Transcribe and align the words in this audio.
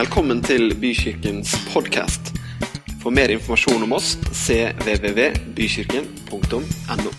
Velkommen 0.00 0.38
til 0.40 0.70
Bykirkens 0.80 1.50
podkast. 1.74 2.30
For 3.02 3.12
mer 3.12 3.28
informasjon 3.34 3.82
om 3.84 3.92
oss 3.98 4.14
cvvvbykirken.no. 4.32 7.10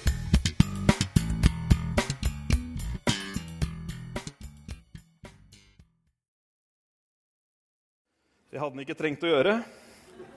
Det 8.49 8.57
hadde 8.57 8.73
den 8.73 8.81
ikke 8.81 8.97
trengt 8.97 9.21
å 9.21 9.29
gjøre. 9.29 9.61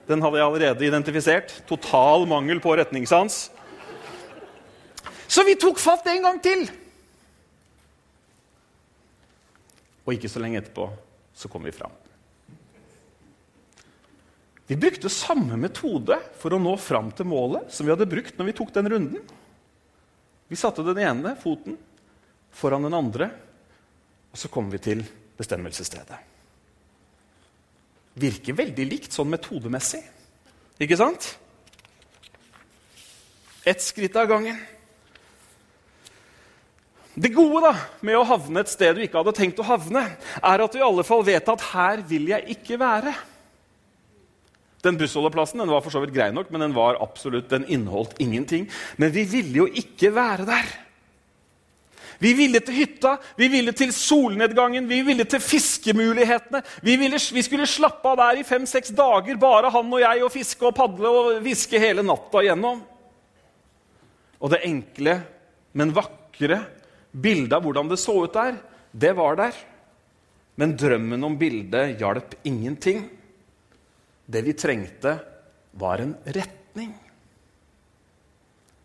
Den 0.05 0.21
hadde 0.21 0.37
jeg 0.37 0.45
allerede 0.45 0.85
identifisert. 0.91 1.65
Total 1.65 2.29
mangel 2.29 2.61
på 2.61 2.77
retningssans. 2.77 3.49
Så 5.25 5.41
vi 5.49 5.57
tok 5.57 5.81
fatt 5.81 6.05
en 6.13 6.21
gang 6.29 6.37
til. 6.45 6.69
Og 10.05 10.13
ikke 10.13 10.29
så 10.29 10.37
lenge 10.45 10.61
etterpå 10.61 10.93
så 11.33 11.49
kom 11.49 11.65
vi 11.65 11.73
fram. 11.73 12.04
Vi 14.65 14.77
brukte 14.81 15.11
samme 15.13 15.59
metode 15.61 16.17
for 16.41 16.55
å 16.55 16.61
nå 16.61 16.73
fram 16.81 17.11
til 17.13 17.29
målet 17.29 17.73
som 17.73 17.85
vi 17.85 17.93
hadde 17.93 18.09
brukt 18.09 18.37
når 18.39 18.49
vi 18.49 18.55
tok 18.57 18.73
den 18.73 18.91
runden. 18.95 19.33
Vi 20.49 20.57
satte 20.57 20.85
den 20.85 21.01
ene 21.01 21.35
foten 21.41 21.77
foran 22.55 22.85
den 22.85 22.95
andre, 22.97 23.29
og 24.31 24.39
så 24.39 24.49
kom 24.49 24.71
vi 24.73 24.81
til 24.81 25.03
bestemmelsesstedet 25.37 26.23
virker 28.19 28.55
veldig 28.55 28.85
likt 28.87 29.15
sånn 29.15 29.29
metodemessig. 29.31 30.01
Ikke 30.81 30.97
sant? 30.99 31.33
Ett 33.65 33.83
skritt 33.83 34.15
av 34.19 34.29
gangen. 34.29 34.57
Det 37.15 37.31
gode 37.31 37.61
da, 37.63 37.71
med 38.03 38.17
å 38.19 38.25
havne 38.27 38.61
et 38.61 38.71
sted 38.71 38.97
du 38.97 39.05
ikke 39.05 39.21
hadde 39.21 39.35
tenkt 39.37 39.59
å 39.63 39.67
havne, 39.67 40.03
er 40.43 40.63
at 40.63 40.73
du 40.73 40.81
i 40.81 40.83
alle 40.83 41.05
fall 41.07 41.23
vet 41.27 41.47
at 41.51 41.69
her 41.71 42.03
vil 42.07 42.27
jeg 42.33 42.57
ikke 42.57 42.79
være. 42.79 43.13
Den 44.85 44.99
bussholdeplassen 44.99 45.61
den 45.63 45.71
var 45.73 45.81
for 45.81 45.93
så 45.93 46.01
vidt 46.03 46.13
grei 46.15 46.29
nok, 46.33 46.51
men 46.53 46.67
den 46.67 46.75
var 46.75 46.99
absolutt, 47.01 47.49
den 47.49 47.65
inneholdt 47.65 48.19
ingenting. 48.21 48.67
Men 49.01 49.13
vi 49.15 49.25
ville 49.29 49.63
jo 49.63 49.69
ikke 49.81 50.13
være 50.13 50.45
der. 50.47 50.73
Vi 52.21 52.31
ville 52.37 52.61
til 52.63 52.77
hytta, 52.77 53.15
vi 53.35 53.47
ville 53.51 53.73
til 53.75 53.91
solnedgangen, 53.93 54.87
vi 54.87 55.01
ville 55.03 55.25
til 55.27 55.41
fiskemulighetene. 55.43 56.61
Vi, 56.85 56.95
ville, 56.99 57.19
vi 57.19 57.43
skulle 57.43 57.67
slappe 57.67 58.13
av 58.13 58.19
der 58.21 58.39
i 58.39 58.47
fem-seks 58.47 58.93
dager, 58.95 59.39
bare 59.41 59.71
han 59.73 59.91
og 59.91 60.03
jeg, 60.03 60.23
og 60.23 60.33
fiske 60.33 60.69
og 60.69 60.75
padle 60.77 61.11
og 61.11 61.41
hviske 61.43 61.81
hele 61.81 62.05
natta 62.05 62.45
gjennom. 62.45 62.81
Og 64.39 64.51
det 64.53 64.63
enkle, 64.67 65.19
men 65.75 65.93
vakre 65.95 66.61
bildet 67.11 67.55
av 67.57 67.65
hvordan 67.65 67.91
det 67.91 67.99
så 67.99 68.15
ut 68.23 68.35
der, 68.35 68.59
det 68.95 69.11
var 69.17 69.39
der. 69.39 69.55
Men 70.55 70.75
drømmen 70.79 71.27
om 71.27 71.35
bildet 71.39 71.97
hjalp 71.99 72.37
ingenting. 72.47 73.09
Det 74.25 74.41
vi 74.45 74.53
trengte, 74.57 75.19
var 75.75 76.01
en 76.01 76.15
retning. 76.25 76.93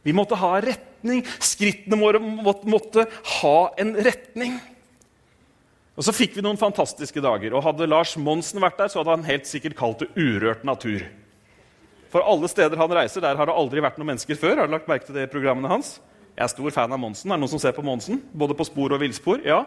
Vi 0.03 0.13
måtte 0.17 0.39
ha 0.41 0.57
retning. 0.61 1.23
Skrittene 1.41 1.99
våre 2.01 2.21
måtte 2.21 3.07
ha 3.41 3.57
en 3.81 3.95
retning. 3.97 4.59
Og 5.97 6.05
Så 6.07 6.15
fikk 6.17 6.37
vi 6.39 6.45
noen 6.45 6.61
fantastiske 6.61 7.21
dager. 7.21 7.55
og 7.55 7.65
Hadde 7.65 7.89
Lars 7.89 8.17
Monsen 8.17 8.61
vært 8.63 8.79
der, 8.79 8.89
så 8.89 9.01
hadde 9.01 9.19
han 9.19 9.27
helt 9.29 9.49
sikkert 9.49 9.77
kalt 9.77 10.01
det 10.01 10.09
urørt 10.17 10.65
natur. 10.65 11.05
For 12.11 12.25
alle 12.27 12.49
steder 12.49 12.81
han 12.81 12.91
reiser, 12.91 13.23
der 13.23 13.37
har 13.37 13.47
det 13.47 13.55
aldri 13.55 13.83
vært 13.85 13.99
noen 14.01 14.15
mennesker 14.15 14.39
før. 14.39 14.57
Har 14.59 14.67
du 14.67 14.75
lagt 14.75 14.89
merke 14.89 15.07
til 15.07 15.15
det 15.15 15.29
i 15.29 15.31
programmene 15.31 15.71
hans? 15.71 15.99
Jeg 16.35 16.47
er 16.47 16.53
stor 16.55 16.73
fan 16.75 16.93
av 16.93 16.99
Monsen. 16.99 17.31
Er 17.31 17.37
det 17.37 17.45
noen 17.45 17.53
som 17.53 17.61
ser 17.63 17.77
på 17.77 17.85
Monsen? 17.85 18.23
Både 18.33 18.57
på 18.57 18.67
spor 18.67 18.97
og 18.97 19.03
villspor? 19.03 19.45
Ja. 19.45 19.65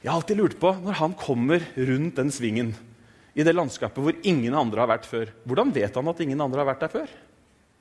Jeg 0.00 0.10
har 0.10 0.16
alltid 0.18 0.40
lurt 0.40 0.58
på, 0.58 0.72
når 0.82 0.96
han 0.98 1.14
kommer 1.18 1.62
rundt 1.76 2.16
den 2.16 2.32
svingen 2.32 2.72
i 3.38 3.46
det 3.46 3.54
landskapet 3.54 4.02
hvor 4.02 4.16
ingen 4.26 4.54
andre 4.58 4.82
har 4.82 4.90
vært 4.90 5.06
før, 5.06 5.32
hvordan 5.46 5.70
vet 5.74 5.94
han 5.94 6.10
at 6.10 6.22
ingen 6.24 6.40
andre 6.42 6.62
har 6.64 6.70
vært 6.72 6.86
der 6.86 6.94
før? 6.96 7.10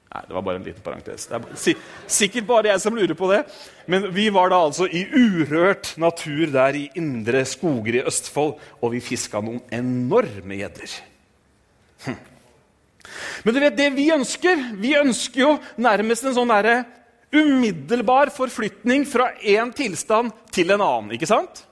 Nei, 0.08 0.22
det 0.24 0.36
var 0.38 0.44
bare 0.46 0.60
en 0.62 0.66
liten 0.66 0.84
parentes. 0.86 1.26
Det 1.28 1.36
er 1.36 1.80
sikkert 2.08 2.46
bare 2.48 2.70
jeg 2.72 2.80
som 2.80 2.96
lurer 2.96 3.18
på 3.18 3.28
det. 3.32 3.42
Men 3.92 4.08
vi 4.16 4.30
var 4.34 4.54
da 4.54 4.62
altså 4.64 4.88
i 4.88 5.04
urørt 5.04 5.92
natur 6.00 6.48
der 6.54 6.78
i 6.80 6.86
indre 6.98 7.42
skoger 7.46 8.00
i 8.00 8.04
Østfold, 8.08 8.56
og 8.80 8.94
vi 8.94 9.04
fiska 9.04 9.42
noen 9.44 9.60
enorme 9.74 10.62
gjedder. 10.62 10.94
Hm. 12.06 12.20
Men 13.44 13.56
du 13.56 13.60
vet, 13.60 13.76
det 13.78 13.88
vi 13.96 14.04
ønsker 14.14 14.60
Vi 14.78 14.92
ønsker 15.00 15.40
jo 15.42 15.54
nærmest 15.82 16.28
en 16.28 16.36
sånn 16.36 16.52
der 16.52 16.86
umiddelbar 17.34 18.30
forflytning 18.36 19.04
fra 19.10 19.32
én 19.42 19.74
tilstand 19.76 20.32
til 20.56 20.72
en 20.72 20.84
annen. 20.84 21.12
ikke 21.18 21.28
sant? 21.28 21.66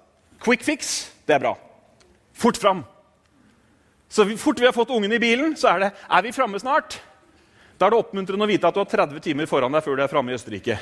Quick 0.43 0.65
fix, 0.65 1.11
det 1.27 1.37
er 1.37 1.45
bra. 1.45 1.53
Fort 2.35 2.59
fram. 2.59 2.83
Så 4.15 4.23
fort 4.39 4.59
vi 4.59 4.65
har 4.65 4.71
fått 4.71 4.93
ungen 4.95 5.11
i 5.11 5.19
bilen, 5.19 5.57
så 5.59 5.73
er 5.73 5.79
det 5.79 5.91
Er 6.07 6.21
vi 6.23 6.31
framme 6.31 6.59
snart? 6.59 7.01
Da 7.75 7.87
er 7.87 7.91
det 7.91 7.99
oppmuntrende 7.99 8.45
å 8.45 8.47
vite 8.47 8.67
at 8.69 8.75
du 8.75 8.79
har 8.79 8.87
30 8.87 9.19
timer 9.19 9.47
foran 9.49 9.73
deg 9.75 9.83
før 9.83 9.97
du 9.97 10.03
er 10.05 10.11
framme 10.11 10.31
i 10.31 10.35
Østerrike. 10.37 10.77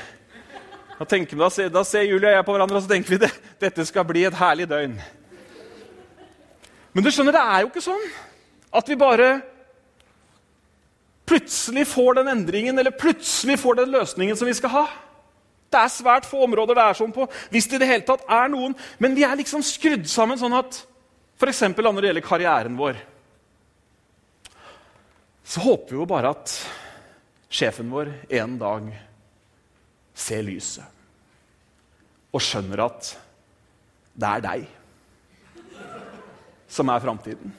Da, 0.99 1.05
tenker, 1.09 1.39
da, 1.39 1.47
ser, 1.49 1.71
da 1.73 1.81
ser 1.81 2.05
Julie 2.05 2.29
og 2.29 2.35
jeg 2.35 2.45
på 2.45 2.53
hverandre 2.53 2.77
og 2.77 2.83
så 2.85 2.91
tenker 2.91 3.15
vi 3.15 3.17
det, 3.23 3.31
dette 3.63 3.85
skal 3.89 4.05
bli 4.05 4.27
et 4.27 4.37
herlig 4.37 4.67
døgn. 4.69 4.93
Men 6.93 7.05
du 7.05 7.09
skjønner, 7.09 7.33
det 7.33 7.41
er 7.41 7.63
jo 7.63 7.71
ikke 7.71 7.81
sånn 7.81 8.05
at 8.73 8.91
vi 8.91 8.97
bare 9.01 9.29
plutselig 11.25 11.87
får 11.89 12.19
den 12.19 12.29
endringen 12.35 12.77
eller 12.77 12.93
plutselig 12.93 13.57
får 13.63 13.79
den 13.79 13.95
løsningen 13.95 14.37
som 14.37 14.49
vi 14.49 14.53
skal 14.59 14.75
ha. 14.75 14.83
Det 15.73 15.79
er 15.81 15.89
svært 15.89 16.29
få 16.29 16.43
områder 16.45 16.77
det 16.77 16.85
er 16.85 16.99
sånn 17.01 17.15
på, 17.15 17.25
hvis 17.49 17.65
det 17.65 17.79
i 17.79 17.81
det 17.81 17.89
hele 17.89 18.05
tatt 18.05 18.29
er 18.29 18.53
noen. 18.53 18.77
Men 19.01 19.17
vi 19.17 19.25
er 19.25 19.41
liksom 19.41 19.65
skrudd 19.65 20.05
sammen 20.11 20.37
sånn 20.37 20.53
at 20.59 20.83
f.eks. 21.41 21.63
når 21.73 21.97
det 21.97 22.11
gjelder 22.11 22.27
karrieren 22.27 22.77
vår, 22.77 23.01
så 25.43 25.63
håper 25.63 25.91
vi 25.91 25.99
jo 25.99 26.07
bare 26.09 26.31
at 26.33 26.53
sjefen 27.53 27.91
vår 27.93 28.11
en 28.39 28.55
dag 28.61 28.87
ser 30.15 30.45
lyset 30.45 30.85
og 32.33 32.41
skjønner 32.41 32.85
at 32.87 33.11
det 34.13 34.29
er 34.29 34.45
deg 34.45 34.63
som 36.73 36.89
er 36.89 37.03
framtiden. 37.03 37.53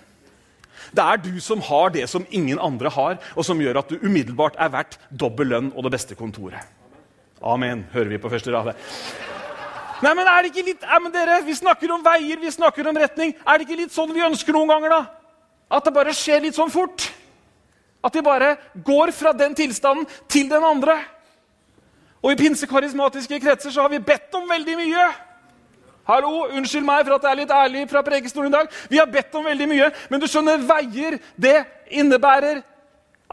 Det 0.95 1.03
er 1.03 1.21
du 1.23 1.39
som 1.43 1.63
har 1.63 1.93
det 1.95 2.09
som 2.11 2.27
ingen 2.35 2.59
andre 2.59 2.91
har, 2.91 3.19
og 3.35 3.47
som 3.47 3.61
gjør 3.63 3.79
at 3.81 3.91
du 3.91 4.03
umiddelbart 4.03 4.59
er 4.59 4.73
verdt 4.75 4.99
dobbel 5.11 5.53
lønn 5.53 5.71
og 5.75 5.87
det 5.87 5.95
beste 5.95 6.19
kontoret. 6.19 6.63
Amen, 7.45 7.85
hører 7.93 8.11
vi 8.15 8.19
på 8.19 8.31
første 8.33 8.53
rad. 8.55 8.75
Nei, 10.03 10.13
men 10.13 10.27
er 10.27 10.43
det 10.43 10.51
ikke 10.51 10.67
litt, 10.67 10.83
nei, 10.83 11.01
men 11.01 11.13
dere, 11.15 11.43
Vi 11.47 11.55
snakker 11.55 11.93
om 11.95 12.03
veier, 12.05 12.41
vi 12.41 12.51
snakker 12.51 12.89
om 12.89 12.97
retning. 12.99 13.35
Er 13.47 13.59
det 13.59 13.69
ikke 13.69 13.79
litt 13.85 13.95
sånn 13.95 14.13
vi 14.13 14.25
ønsker 14.27 14.53
noen 14.53 14.69
ganger? 14.69 14.91
da? 14.91 15.03
At 15.79 15.87
det 15.87 15.95
bare 15.95 16.15
skjer 16.15 16.43
litt 16.45 16.59
sånn 16.59 16.73
fort? 16.73 17.07
At 18.05 18.13
de 18.13 18.23
bare 18.25 18.55
går 18.85 19.13
fra 19.17 19.33
den 19.33 19.55
tilstanden 19.57 20.07
til 20.29 20.51
den 20.51 20.65
andre. 20.65 20.99
Og 22.25 22.33
i 22.33 22.41
pinsekarismatiske 22.41 23.41
kretser 23.41 23.73
så 23.73 23.85
har 23.85 23.93
vi 23.93 24.03
bedt 24.05 24.37
om 24.37 24.49
veldig 24.49 24.77
mye. 24.81 25.09
Hallo, 26.05 26.47
Unnskyld 26.53 26.85
meg 26.85 27.07
for 27.07 27.17
at 27.17 27.25
jeg 27.25 27.33
er 27.33 27.41
litt 27.41 27.53
ærlig 27.57 27.83
fra 27.89 28.03
prekestolen 28.05 28.53
i 28.53 28.57
dag. 28.59 28.71
Vi 28.93 29.01
har 29.01 29.09
bedt 29.09 29.37
om 29.37 29.47
veldig 29.49 29.69
mye, 29.71 29.91
men 30.13 30.21
du 30.21 30.29
skjønner, 30.29 30.61
veier 30.69 31.17
det 31.41 31.57
innebærer 31.97 32.61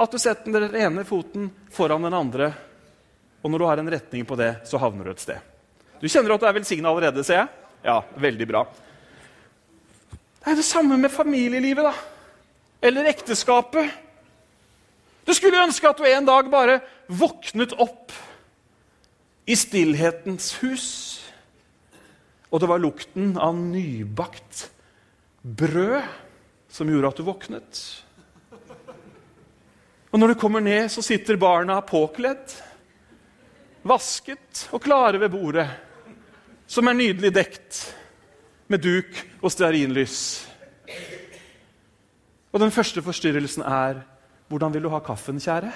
at 0.01 0.11
du 0.11 0.19
setter 0.19 0.55
den 0.67 0.77
ene 0.79 1.03
foten 1.07 1.49
foran 1.71 2.07
den 2.07 2.15
andre. 2.15 2.53
Og 3.43 3.51
når 3.51 3.59
du 3.59 3.67
har 3.67 3.81
en 3.81 3.91
retning 3.91 4.23
på 4.27 4.37
det, 4.39 4.53
så 4.67 4.79
havner 4.79 5.07
du 5.07 5.11
et 5.11 5.23
sted. 5.23 5.39
Du 5.99 6.07
kjenner 6.07 6.35
at 6.35 6.43
du 6.43 6.47
er 6.47 6.55
velsigna 6.55 6.89
allerede, 6.89 7.25
ser 7.27 7.41
jeg? 7.41 7.51
Ja, 7.83 7.97
veldig 8.23 8.47
bra. 8.47 8.63
Det 10.41 10.53
er 10.53 10.57
det 10.57 10.65
samme 10.65 10.97
med 10.97 11.11
familielivet, 11.13 11.91
da. 11.91 11.93
Eller 12.81 13.09
ekteskapet. 13.11 13.91
Du 15.31 15.35
skulle 15.37 15.61
ønske 15.63 15.87
at 15.87 15.95
du 15.95 16.03
en 16.03 16.25
dag 16.27 16.49
bare 16.51 16.81
våknet 17.07 17.71
opp 17.79 18.11
i 19.47 19.55
stillhetens 19.55 20.49
hus, 20.59 20.89
og 22.51 22.59
det 22.59 22.67
var 22.67 22.81
lukten 22.83 23.37
av 23.39 23.55
nybakt 23.55 24.65
brød 25.39 26.03
som 26.67 26.91
gjorde 26.91 27.13
at 27.13 27.23
du 27.23 27.23
våknet. 27.29 27.79
Og 30.11 30.19
når 30.19 30.33
du 30.33 30.39
kommer 30.43 30.67
ned, 30.67 30.91
så 30.91 30.99
sitter 30.99 31.39
barna 31.39 31.79
påkledd, 31.79 32.51
vasket 33.87 34.67
og 34.75 34.83
klare 34.83 35.23
ved 35.23 35.31
bordet, 35.31 35.69
som 36.67 36.91
er 36.91 36.99
nydelig 37.05 37.31
dekt 37.39 37.85
med 38.67 38.83
duk 38.83 39.25
og 39.39 39.51
stearinlys. 39.55 40.21
Og 42.51 42.59
den 42.59 42.75
første 42.75 42.99
forstyrrelsen 42.99 43.63
er 43.63 44.09
'Hvordan 44.51 44.73
vil 44.73 44.83
du 44.83 44.89
ha 44.91 44.99
kaffen, 44.99 45.37
kjære?' 45.39 45.71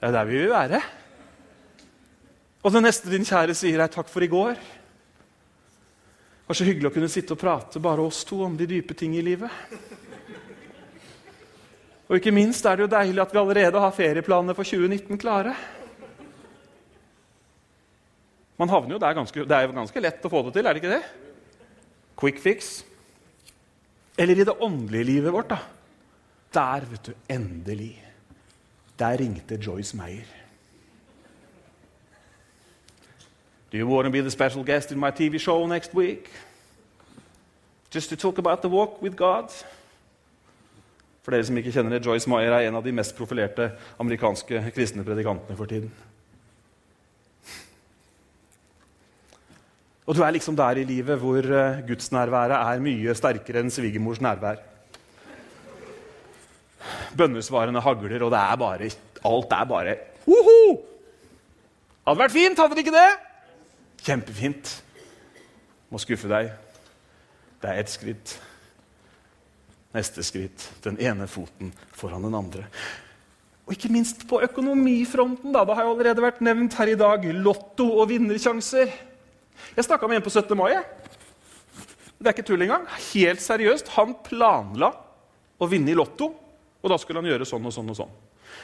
Det 0.00 0.08
er 0.08 0.12
der 0.12 0.24
vi 0.24 0.36
vil 0.36 0.50
være. 0.50 0.80
Og 2.62 2.72
det 2.72 2.82
neste 2.82 3.08
din 3.08 3.24
kjære 3.24 3.54
sier, 3.54 3.80
er 3.80 3.88
'takk 3.88 4.08
for 4.08 4.20
i 4.20 4.28
går'. 4.28 4.60
Det 4.60 6.48
var 6.48 6.54
så 6.54 6.64
hyggelig 6.64 6.90
å 6.90 6.92
kunne 6.92 7.08
sitte 7.08 7.32
og 7.32 7.38
prate, 7.38 7.80
bare 7.80 8.04
oss 8.04 8.24
to, 8.24 8.42
om 8.44 8.56
de 8.56 8.66
dype 8.66 8.94
ting 8.94 9.16
i 9.16 9.22
livet. 9.22 9.50
Og 12.08 12.16
ikke 12.16 12.32
minst 12.32 12.66
er 12.66 12.76
det 12.76 12.82
jo 12.82 12.96
deilig 12.96 13.22
at 13.22 13.32
vi 13.32 13.38
allerede 13.38 13.80
har 13.80 13.90
ferieplanene 13.90 14.54
for 14.54 14.64
2019 14.64 15.18
klare. 15.18 15.54
Man 18.60 18.68
havner 18.68 18.92
jo 18.92 19.00
der 19.00 19.16
ganske, 19.16 19.40
Det 19.40 19.56
er 19.56 19.64
jo 19.64 19.72
ganske 19.72 20.00
lett 20.00 20.24
å 20.24 20.30
få 20.32 20.42
det 20.44 20.52
til, 20.58 20.66
er 20.66 20.76
det 20.76 20.82
ikke 20.82 20.92
det? 20.92 21.04
Quick 22.20 22.40
fix. 22.42 22.84
Eller 24.18 24.36
i 24.36 24.44
det 24.44 24.52
åndelige 24.60 25.04
livet 25.08 25.32
vårt, 25.32 25.48
da. 25.48 25.58
Der, 26.52 26.84
vet 26.90 27.06
du, 27.06 27.14
endelig. 27.28 27.94
Der 28.98 29.16
ringte 29.16 29.56
Joyce 29.56 29.96
Meyer. 29.96 30.28
Do 33.70 33.78
you 33.78 33.86
want 33.86 34.04
to 34.04 34.10
be 34.10 34.20
the 34.20 34.30
special 34.30 34.64
guest 34.64 34.92
in 34.92 34.98
my 34.98 35.10
TV 35.10 35.38
show 35.38 35.66
next 35.66 35.94
week? 35.94 36.28
Just 37.94 38.10
to 38.10 38.16
talk 38.16 38.38
about 38.38 38.62
the 38.62 38.68
walk 38.68 39.00
with 39.02 39.16
God? 39.16 39.48
For 41.22 41.30
dere 41.30 41.44
som 41.44 41.56
ikke 41.56 41.72
kjenner 41.72 41.96
det, 41.96 42.04
Joyce 42.06 42.28
Meyer 42.28 42.52
er 42.52 42.68
en 42.68 42.76
av 42.76 42.84
de 42.84 42.92
mest 42.92 43.16
profilerte 43.16 43.70
amerikanske 43.98 44.72
kristne 44.74 45.04
predikantene 45.04 45.56
for 45.56 45.70
tiden. 45.70 45.92
Og 50.10 50.16
du 50.18 50.24
er 50.26 50.34
liksom 50.34 50.56
der 50.58 50.80
i 50.80 50.82
livet 50.82 51.20
hvor 51.22 51.38
uh, 51.38 51.80
gudsnærværet 51.86 52.56
er 52.58 52.80
mye 52.82 53.12
sterkere 53.14 53.60
enn 53.62 53.68
svigermors 53.70 54.18
nærvær. 54.18 54.56
Bønnesvarene 57.14 57.78
hagler, 57.84 58.24
og 58.26 58.32
det 58.34 58.40
er 58.40 58.56
bare, 58.58 58.88
alt 59.30 59.52
er 59.54 59.68
bare 59.70 59.92
Hoho! 60.24 60.80
Hadde 62.02 62.22
vært 62.24 62.34
fint, 62.34 62.58
hadde 62.58 62.74
det 62.74 62.82
ikke 62.82 62.94
det? 62.96 63.10
Kjempefint. 64.02 64.72
Må 65.94 66.00
skuffe 66.02 66.30
deg. 66.30 66.50
Det 67.62 67.70
er 67.70 67.78
ett 67.78 67.92
skritt. 67.92 68.32
Neste 69.94 70.24
skritt. 70.26 70.64
Den 70.82 70.98
ene 70.98 71.28
foten 71.30 71.70
foran 71.94 72.26
den 72.26 72.34
andre. 72.34 72.64
Og 73.68 73.76
ikke 73.76 73.92
minst 73.94 74.26
på 74.26 74.42
økonomifronten. 74.42 75.52
da, 75.54 75.62
Det 75.64 75.78
har 75.78 75.86
jo 75.86 75.94
allerede 75.94 76.26
vært 76.26 76.42
nevnt 76.42 76.74
her 76.74 76.90
i 76.90 76.98
dag. 76.98 77.30
Lotto 77.46 77.86
og 78.00 78.08
vinnersjanser. 78.10 78.90
Jeg 79.76 79.86
snakka 79.86 80.08
med 80.08 80.20
en 80.20 80.26
på 80.26 80.32
17. 80.32 80.56
mai. 80.58 80.74
Det 82.20 82.28
er 82.28 82.34
ikke 82.34 82.46
tull 82.50 82.62
engang. 82.66 82.86
Helt 83.12 83.40
seriøst. 83.44 83.92
Han 83.96 84.16
planla 84.26 84.90
å 85.60 85.68
vinne 85.68 85.92
i 85.92 85.96
Lotto, 85.96 86.32
og 86.80 86.92
da 86.92 86.98
skulle 87.00 87.22
han 87.22 87.30
gjøre 87.30 87.48
sånn 87.48 87.68
og 87.68 87.74
sånn 87.74 87.92
og 87.92 87.96
sånn. 87.96 88.18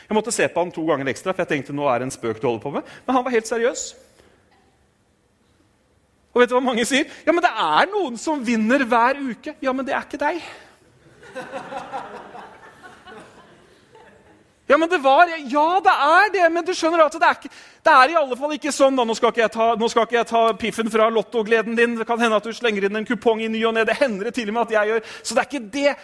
Jeg 0.08 0.16
måtte 0.16 0.34
se 0.34 0.46
på 0.50 0.62
han 0.62 0.72
to 0.74 0.84
ganger 0.88 1.08
ekstra, 1.10 1.32
for 1.32 1.44
jeg 1.44 1.52
tenkte 1.54 1.74
nå 1.76 1.86
er 1.90 2.00
det 2.00 2.08
en 2.08 2.14
spøk 2.14 2.40
du 2.40 2.46
holder 2.48 2.64
på 2.64 2.74
med. 2.76 2.92
Men 3.06 3.18
han 3.18 3.24
var 3.26 3.34
helt 3.34 3.48
seriøs. 3.48 3.86
Og 6.36 6.42
vet 6.42 6.52
du 6.52 6.56
hva 6.58 6.60
mange 6.64 6.84
sier? 6.84 7.08
Ja, 7.24 7.32
men 7.32 7.40
det 7.44 7.52
er 7.64 7.88
noen 7.88 8.18
som 8.20 8.42
vinner 8.44 8.84
hver 8.84 9.16
uke. 9.24 9.56
Ja, 9.64 9.72
men 9.72 9.88
det 9.88 9.96
er 9.96 10.04
ikke 10.04 10.20
deg. 10.20 10.42
Ja, 14.66 14.76
men 14.76 14.90
det 14.90 14.98
var 14.98 15.30
Ja, 15.30 15.80
det 15.80 15.94
er 15.94 16.32
det, 16.34 16.46
men 16.52 16.64
du 16.66 16.72
skjønner 16.74 17.04
at 17.04 17.14
det 17.14 17.22
er, 17.22 17.38
ikke, 17.38 17.52
det 17.86 17.92
er 17.92 18.10
i 18.10 18.18
alle 18.18 18.36
fall 18.38 18.56
ikke 18.56 18.74
sånn. 18.74 18.96
da, 18.98 19.04
Nå 19.06 19.14
skal 19.14 19.30
ikke 19.30 19.44
jeg 19.44 19.54
ta, 19.54 19.68
skal 19.92 20.08
ikke 20.08 20.18
jeg 20.18 20.28
ta 20.32 20.42
piffen 20.58 20.90
fra 20.90 21.06
lottogleden 21.12 21.78
din. 21.78 21.94
Det 22.00 22.06
kan 22.08 22.20
hende 22.20 22.40
at 22.40 22.44
du 22.46 22.52
slenger 22.56 22.88
inn 22.88 22.98
en 22.98 23.06
kupong 23.06 23.44
i 23.44 23.48
ny 23.52 23.62
og 23.68 23.76
ne. 23.76 23.86
Det 23.86 23.98
hender 24.00 24.28
det 24.30 24.34
til 24.40 24.50
og 24.50 24.58
med 24.58 24.66
at 24.66 24.76
jeg 24.76 24.92
gjør. 24.92 25.16
Så 25.22 25.36
det 25.36 25.42
er 25.44 25.50
ikke 25.50 25.70
det. 25.78 25.96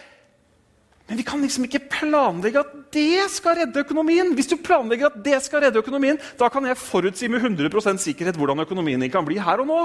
Men 1.09 1.19
vi 1.19 1.25
kan 1.27 1.43
liksom 1.43 1.67
ikke 1.67 1.83
planlegge 1.91 2.63
at 2.63 2.71
det 2.95 3.27
skal 3.33 3.59
redde 3.59 3.83
økonomien. 3.83 4.31
Hvis 4.37 4.47
du 4.53 4.55
planlegger 4.55 5.11
at 5.11 5.19
det 5.25 5.41
skal 5.43 5.65
redde 5.65 5.83
økonomien, 5.83 6.19
da 6.39 6.47
kan 6.47 6.65
jeg 6.65 6.79
forutsi 6.79 7.27
med 7.27 7.43
100% 7.43 7.99
sikkerhet 7.99 8.39
hvordan 8.39 8.63
økonomien 8.63 9.03
din 9.03 9.11
kan 9.11 9.27
bli 9.27 9.41
her 9.43 9.59
og 9.59 9.67
nå 9.67 9.81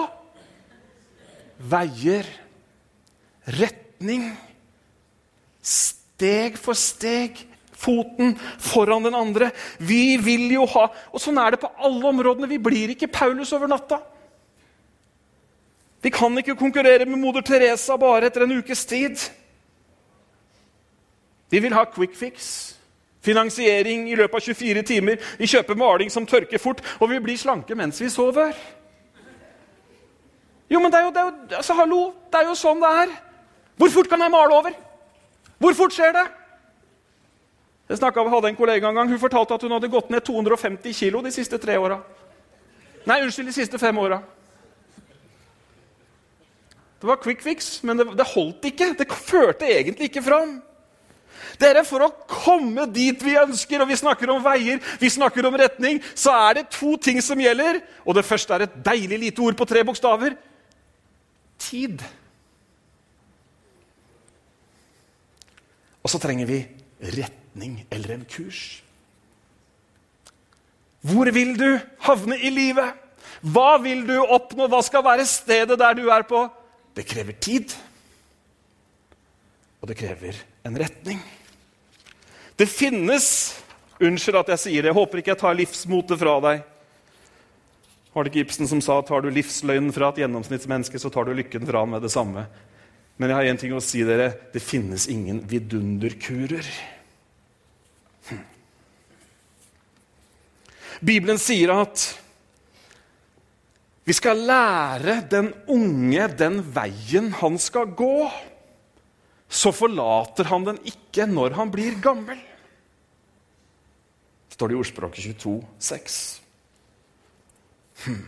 veier, 1.59 2.27
retning. 3.59 4.31
Steg 5.59 6.59
for 6.61 6.79
steg. 6.79 7.43
Foten 7.79 8.35
foran 8.59 9.05
den 9.07 9.15
andre. 9.15 9.51
Vi 9.79 10.17
vil 10.17 10.49
jo 10.51 10.65
ha 10.67 10.89
Og 11.13 11.23
sånn 11.23 11.39
er 11.39 11.55
det 11.55 11.61
på 11.63 11.71
alle 11.79 12.09
områdene. 12.11 12.51
Vi 12.51 12.59
blir 12.59 12.95
ikke 12.95 13.11
Paulus 13.13 13.53
over 13.55 13.71
natta. 13.71 14.01
Vi 16.03 16.11
kan 16.15 16.35
ikke 16.39 16.57
konkurrere 16.59 17.07
med 17.07 17.19
moder 17.19 17.43
Teresa 17.43 17.97
bare 17.99 18.27
etter 18.27 18.45
en 18.45 18.57
ukes 18.59 18.85
tid. 18.87 19.19
Vi 21.51 21.59
vil 21.59 21.75
ha 21.75 21.85
quick 21.91 22.15
fix. 22.17 22.75
Finansiering 23.25 24.07
i 24.11 24.15
løpet 24.15 24.35
av 24.35 24.55
24 24.55 24.83
timer. 24.87 25.23
Vi 25.39 25.49
kjøper 25.51 25.79
maling 25.79 26.11
som 26.11 26.27
tørker 26.27 26.61
fort, 26.63 26.83
og 27.01 27.11
vi 27.11 27.19
blir 27.21 27.39
slanke 27.39 27.75
mens 27.75 27.99
vi 28.01 28.11
sover. 28.13 28.55
Jo, 30.71 30.79
men 30.81 30.93
det 30.93 31.01
er 31.01 31.09
jo, 31.09 31.11
det 31.11 31.21
er 31.21 31.27
jo, 31.27 31.57
altså, 31.57 31.75
hallo, 31.75 32.03
det 32.31 32.41
er 32.41 32.51
jo 32.51 32.59
sånn 32.59 32.83
det 32.83 32.93
er. 33.03 33.15
Hvor 33.79 33.91
fort 33.95 34.11
kan 34.11 34.23
jeg 34.23 34.35
male 34.35 34.55
over? 34.55 34.77
Hvor 35.59 35.75
fort 35.75 35.97
skjer 35.97 36.15
det? 36.15 36.27
Jeg 37.89 37.99
snakket, 38.03 38.31
hadde 38.31 38.49
en 38.51 38.57
kollega 38.57 38.89
en 38.89 38.95
gang, 38.95 39.09
Hun 39.09 39.21
fortalte 39.21 39.55
at 39.55 39.63
hun 39.63 39.73
hadde 39.73 39.89
gått 39.89 40.11
ned 40.11 40.25
250 40.25 40.93
kg 40.93 41.23
de 41.25 41.33
siste 41.33 41.59
tre 41.59 41.79
åra. 41.81 42.03
Nei, 43.09 43.23
unnskyld, 43.25 43.49
de 43.49 43.57
siste 43.57 43.79
fem 43.81 43.99
åra. 43.99 44.21
Det 47.01 47.07
var 47.07 47.21
quick 47.23 47.43
fix, 47.43 47.79
men 47.83 47.97
det, 47.97 48.09
det 48.19 48.27
holdt 48.35 48.67
ikke. 48.69 48.91
Det 48.99 49.07
førte 49.09 49.71
egentlig 49.71 50.11
ikke 50.11 50.25
fram. 50.27 50.59
Dere, 51.59 51.85
For 51.87 52.05
å 52.05 52.11
komme 52.29 52.85
dit 52.93 53.23
vi 53.25 53.39
ønsker, 53.39 53.81
og 53.81 53.89
vi 53.89 53.99
snakker 53.99 54.31
om 54.35 54.43
veier, 54.45 54.83
vi 55.01 55.11
snakker 55.11 55.47
om 55.49 55.57
retning, 55.59 56.03
så 56.15 56.35
er 56.49 56.61
det 56.61 56.69
to 56.75 56.97
ting 57.01 57.23
som 57.25 57.41
gjelder. 57.41 57.81
Og 58.05 58.19
det 58.19 58.27
første 58.27 58.55
er 58.55 58.67
et 58.67 58.79
deilig 58.85 59.23
lite 59.25 59.47
ord 59.47 59.57
på 59.59 59.67
tre 59.69 59.85
bokstaver 59.87 60.37
tid. 61.59 62.03
Og 66.03 66.13
så 66.13 66.21
trenger 66.23 66.49
vi 66.49 66.63
retning 67.59 67.87
eller 67.91 68.15
en 68.15 68.25
kurs. 68.25 68.83
Hvor 71.03 71.31
vil 71.31 71.57
du 71.59 71.79
havne 72.01 72.39
i 72.39 72.51
livet? 72.51 72.95
Hva 73.43 73.79
vil 73.83 74.07
du 74.07 74.19
oppnå? 74.19 74.67
Hva 74.69 74.83
skal 74.83 75.05
være 75.05 75.27
stedet 75.27 75.79
der 75.79 75.95
du 75.95 76.09
er 76.11 76.23
på? 76.23 76.49
Det 76.95 77.07
krever 77.07 77.33
tid. 77.39 77.75
Og 79.81 79.89
det 79.89 79.97
krever 79.97 80.35
en 80.65 80.79
retning. 80.79 81.21
Det 82.57 82.67
finnes 82.69 83.55
Unnskyld 83.99 84.37
at 84.39 84.51
jeg 84.53 84.59
sier 84.63 84.83
det. 84.83 84.93
Jeg 84.93 84.95
håper 84.95 85.19
ikke 85.19 85.33
jeg 85.33 85.41
tar 85.41 85.57
livsmotet 85.59 86.21
fra 86.21 86.37
deg. 86.39 86.61
Var 88.15 88.25
det 88.25 88.31
ikke 88.31 88.45
Ibsen 88.45 88.69
som 88.71 88.79
sa 88.83 89.01
tar 89.03 89.25
du 89.25 89.29
livsløgnen 89.35 89.91
fra 89.91 90.13
et 90.13 90.21
gjennomsnittsmenneske, 90.23 91.01
så 91.03 91.11
tar 91.11 91.27
du 91.27 91.35
lykken 91.35 91.67
fra 91.67 91.83
han 91.83 91.91
med 91.91 92.07
det 92.07 92.13
samme? 92.15 92.45
Men 93.19 93.33
jeg 93.33 93.35
har 93.35 93.51
én 93.51 93.59
ting 93.59 93.75
å 93.75 93.83
si 93.83 94.05
dere. 94.07 94.29
Det 94.55 94.63
finnes 94.63 95.09
ingen 95.11 95.43
vidunderkurer. 95.51 96.71
Bibelen 101.05 101.39
sier 101.39 101.73
at 101.75 102.05
vi 104.09 104.15
skal 104.17 104.41
lære 104.49 105.19
den 105.29 105.51
unge 105.69 106.29
den 106.41 106.63
veien 106.75 107.29
han 107.43 107.59
skal 107.61 107.91
gå. 107.93 108.25
Så 109.49 109.73
forlater 109.73 110.49
han 110.49 110.65
den 110.65 110.79
ikke 110.89 111.27
når 111.29 111.57
han 111.59 111.73
blir 111.73 111.99
gammel. 112.01 112.39
står 114.49 114.69
det 114.69 114.75
i 114.75 114.79
ordspråket 114.81 115.25
22, 115.39 115.53
6. 115.79 116.41
Hm. 118.07 118.25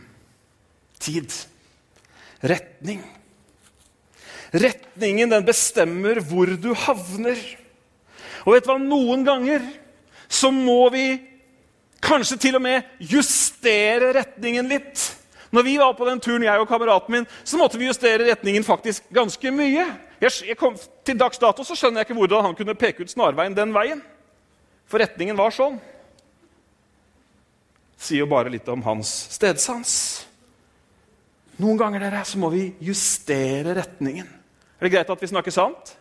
Tid. 1.01 1.33
Retning. 2.45 3.01
Retningen 4.53 5.33
den 5.33 5.49
bestemmer 5.49 6.21
hvor 6.21 6.47
du 6.61 6.71
havner. 6.75 7.41
Og 8.45 8.55
vet 8.55 8.69
du 8.69 8.71
hva? 8.71 8.79
Noen 8.79 9.25
ganger 9.27 9.65
så 10.29 10.53
må 10.55 10.91
vi 10.95 11.30
kanskje 12.05 12.39
til 12.41 12.59
og 12.59 12.65
med 12.65 12.87
justere 13.13 14.13
retningen 14.17 14.69
litt. 14.71 15.07
Når 15.51 15.67
vi 15.67 15.77
var 15.81 15.97
på 15.99 16.07
den 16.07 16.21
turen, 16.23 16.47
jeg 16.47 16.63
og 16.63 16.69
kameraten 16.71 17.15
min, 17.15 17.29
så 17.45 17.59
måtte 17.59 17.79
vi 17.79 17.89
justere 17.89 18.29
retningen 18.31 18.65
faktisk 18.65 19.09
ganske 19.15 19.51
mye. 19.55 19.87
Jeg, 20.21 20.33
jeg 20.53 20.59
kom, 20.61 20.77
til 21.05 21.19
dags 21.19 21.41
dato 21.43 21.65
så 21.67 21.75
skjønner 21.75 22.03
jeg 22.03 22.11
ikke 22.11 22.21
hvordan 22.21 22.51
han 22.51 22.59
kunne 22.59 22.79
peke 22.79 23.03
ut 23.03 23.11
snarveien 23.13 23.57
den 23.57 23.75
veien. 23.75 24.03
For 24.91 25.03
retningen 25.03 25.39
var 25.39 25.55
sånn 25.55 25.81
sier 28.01 28.25
jo 28.25 28.31
bare 28.31 28.53
litt 28.53 28.69
om 28.73 28.83
hans 28.87 29.11
stedsans. 29.35 29.95
Noen 31.61 31.79
ganger 31.81 32.07
dere, 32.07 32.23
så 32.25 32.41
må 32.41 32.49
vi 32.53 32.71
justere 32.85 33.75
retningen. 33.77 34.29
Er 34.81 34.87
det 34.87 34.93
greit 34.95 35.11
at 35.13 35.23
vi 35.23 35.29
snakker 35.29 35.53
sant? 35.53 35.97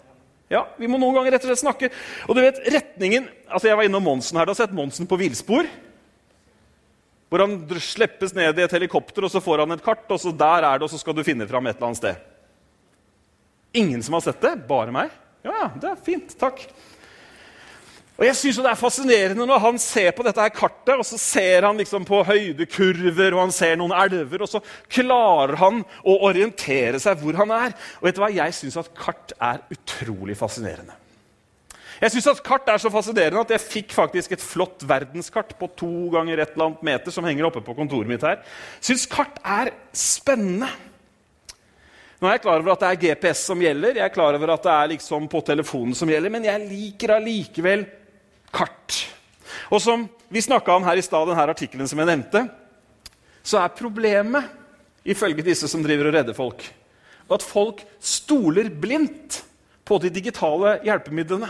Ja, 0.50 0.63
vi 0.79 0.88
må 0.89 0.98
noen 0.98 1.18
ganger 1.18 1.36
rett 1.36 1.44
og 1.44 1.51
slett 1.51 1.62
snakke. 1.62 1.89
Og 2.25 2.38
du 2.38 2.41
vet, 2.41 2.62
retningen, 2.72 3.27
altså 3.51 3.70
Jeg 3.70 3.77
var 3.77 3.86
innom 3.86 4.06
Monsen 4.08 4.39
her. 4.39 4.48
Du 4.48 4.56
har 4.56 4.62
sett 4.62 4.74
Monsen 4.74 5.10
på 5.10 5.20
villspor? 5.20 5.68
Hvor 7.29 7.43
han 7.45 7.55
slippes 7.83 8.33
ned 8.33 8.57
i 8.57 8.65
et 8.65 8.74
helikopter, 8.74 9.25
og 9.25 9.31
så 9.31 9.41
får 9.43 9.63
han 9.63 9.75
et 9.75 9.86
kart, 9.86 10.05
og 10.09 10.21
så 10.21 10.33
der 10.33 10.65
er 10.65 10.79
det, 10.79 10.88
og 10.88 10.93
så 10.93 11.01
skal 11.01 11.17
du 11.17 11.25
finne 11.25 11.48
fram 11.50 11.67
et 11.69 11.77
eller 11.77 11.91
annet 11.91 12.01
sted. 12.01 12.29
Ingen 13.77 14.01
som 14.03 14.17
har 14.17 14.25
sett 14.25 14.41
det? 14.41 14.55
Bare 14.69 14.93
meg? 14.93 15.12
Ja, 15.45 15.53
ja, 15.53 15.67
det 15.77 15.91
er 15.91 16.00
fint. 16.03 16.33
Takk. 16.39 16.65
Og 18.19 18.25
jeg 18.27 18.36
synes 18.36 18.57
Det 18.59 18.67
er 18.67 18.79
fascinerende 18.79 19.45
når 19.48 19.62
han 19.63 19.77
ser 19.79 20.12
på 20.12 20.25
dette 20.27 20.43
her 20.43 20.51
kartet 20.51 20.98
og 21.00 21.05
så 21.07 21.15
ser 21.21 21.63
han 21.63 21.77
liksom 21.79 22.03
på 22.07 22.19
høydekurver 22.27 23.31
og 23.31 23.45
han 23.45 23.53
ser 23.55 23.77
noen 23.79 23.95
elver, 23.95 24.43
og 24.43 24.51
så 24.51 24.59
klarer 24.91 25.55
han 25.62 25.86
å 26.03 26.17
orientere 26.27 27.00
seg 27.00 27.21
hvor 27.21 27.39
han 27.39 27.53
er. 27.55 27.77
Og 28.01 28.09
vet 28.09 28.17
du 28.17 28.24
hva? 28.25 28.33
Jeg 28.41 28.57
syns 28.57 28.75
at 28.81 28.91
kart 28.98 29.31
er 29.39 29.63
utrolig 29.71 30.36
fascinerende. 30.39 30.99
Jeg 32.00 32.13
syns 32.13 32.29
at 32.32 32.44
kart 32.46 32.70
er 32.72 32.79
så 32.79 32.91
fascinerende 32.91 33.41
at 33.44 33.50
jeg 33.51 33.65
fikk 33.65 33.96
faktisk 33.96 34.36
et 34.36 34.44
flott 34.44 34.86
verdenskart 34.88 35.51
på 35.60 35.68
to 35.79 35.91
ganger 36.13 36.39
et 36.39 36.53
eller 36.53 36.70
annet 36.70 36.86
meter 36.88 37.12
som 37.12 37.25
henger 37.27 37.50
oppe 37.50 37.63
på 37.65 37.75
kontoret 37.75 38.08
mitt 38.08 38.24
her. 38.24 38.39
Syns 38.79 39.03
kart 39.12 39.41
er 39.44 39.74
spennende. 39.91 40.70
Nå 42.20 42.27
er 42.27 42.38
jeg 42.38 42.44
klar 42.44 42.60
over 42.60 42.74
at 42.74 42.82
det 42.84 42.88
er 42.89 43.01
GPS 43.03 43.46
som 43.48 43.62
gjelder, 43.63 44.00
jeg 44.00 44.03
er 44.03 44.15
klar 44.15 44.36
over 44.36 44.51
at 44.51 44.63
det 44.65 44.72
er 44.74 44.89
liksom 44.94 45.27
på 45.32 45.39
telefonen 45.48 45.96
som 45.96 46.10
gjelder, 46.12 46.32
men 46.34 46.48
jeg 46.48 46.65
liker 46.68 47.13
allikevel 47.15 47.86
kart. 48.56 48.98
Og 49.72 49.79
som 49.84 50.03
vi 50.32 50.44
snakka 50.44 50.75
om 50.75 50.88
her 50.88 51.00
i 51.00 51.06
stad, 51.06 51.29
denne 51.29 51.48
artikkelen 51.51 51.88
som 51.88 52.00
jeg 52.00 52.10
nevnte, 52.10 52.44
så 53.44 53.62
er 53.62 53.75
problemet, 53.75 54.56
ifølge 55.08 55.46
disse 55.48 55.68
som 55.72 55.84
driver 55.84 56.10
og 56.10 56.18
redder 56.18 56.36
folk, 56.36 56.65
at 57.32 57.46
folk 57.46 57.86
stoler 58.03 58.68
blindt 58.68 59.39
på 59.88 59.98
de 60.03 60.12
digitale 60.12 60.75
hjelpemidlene. 60.86 61.48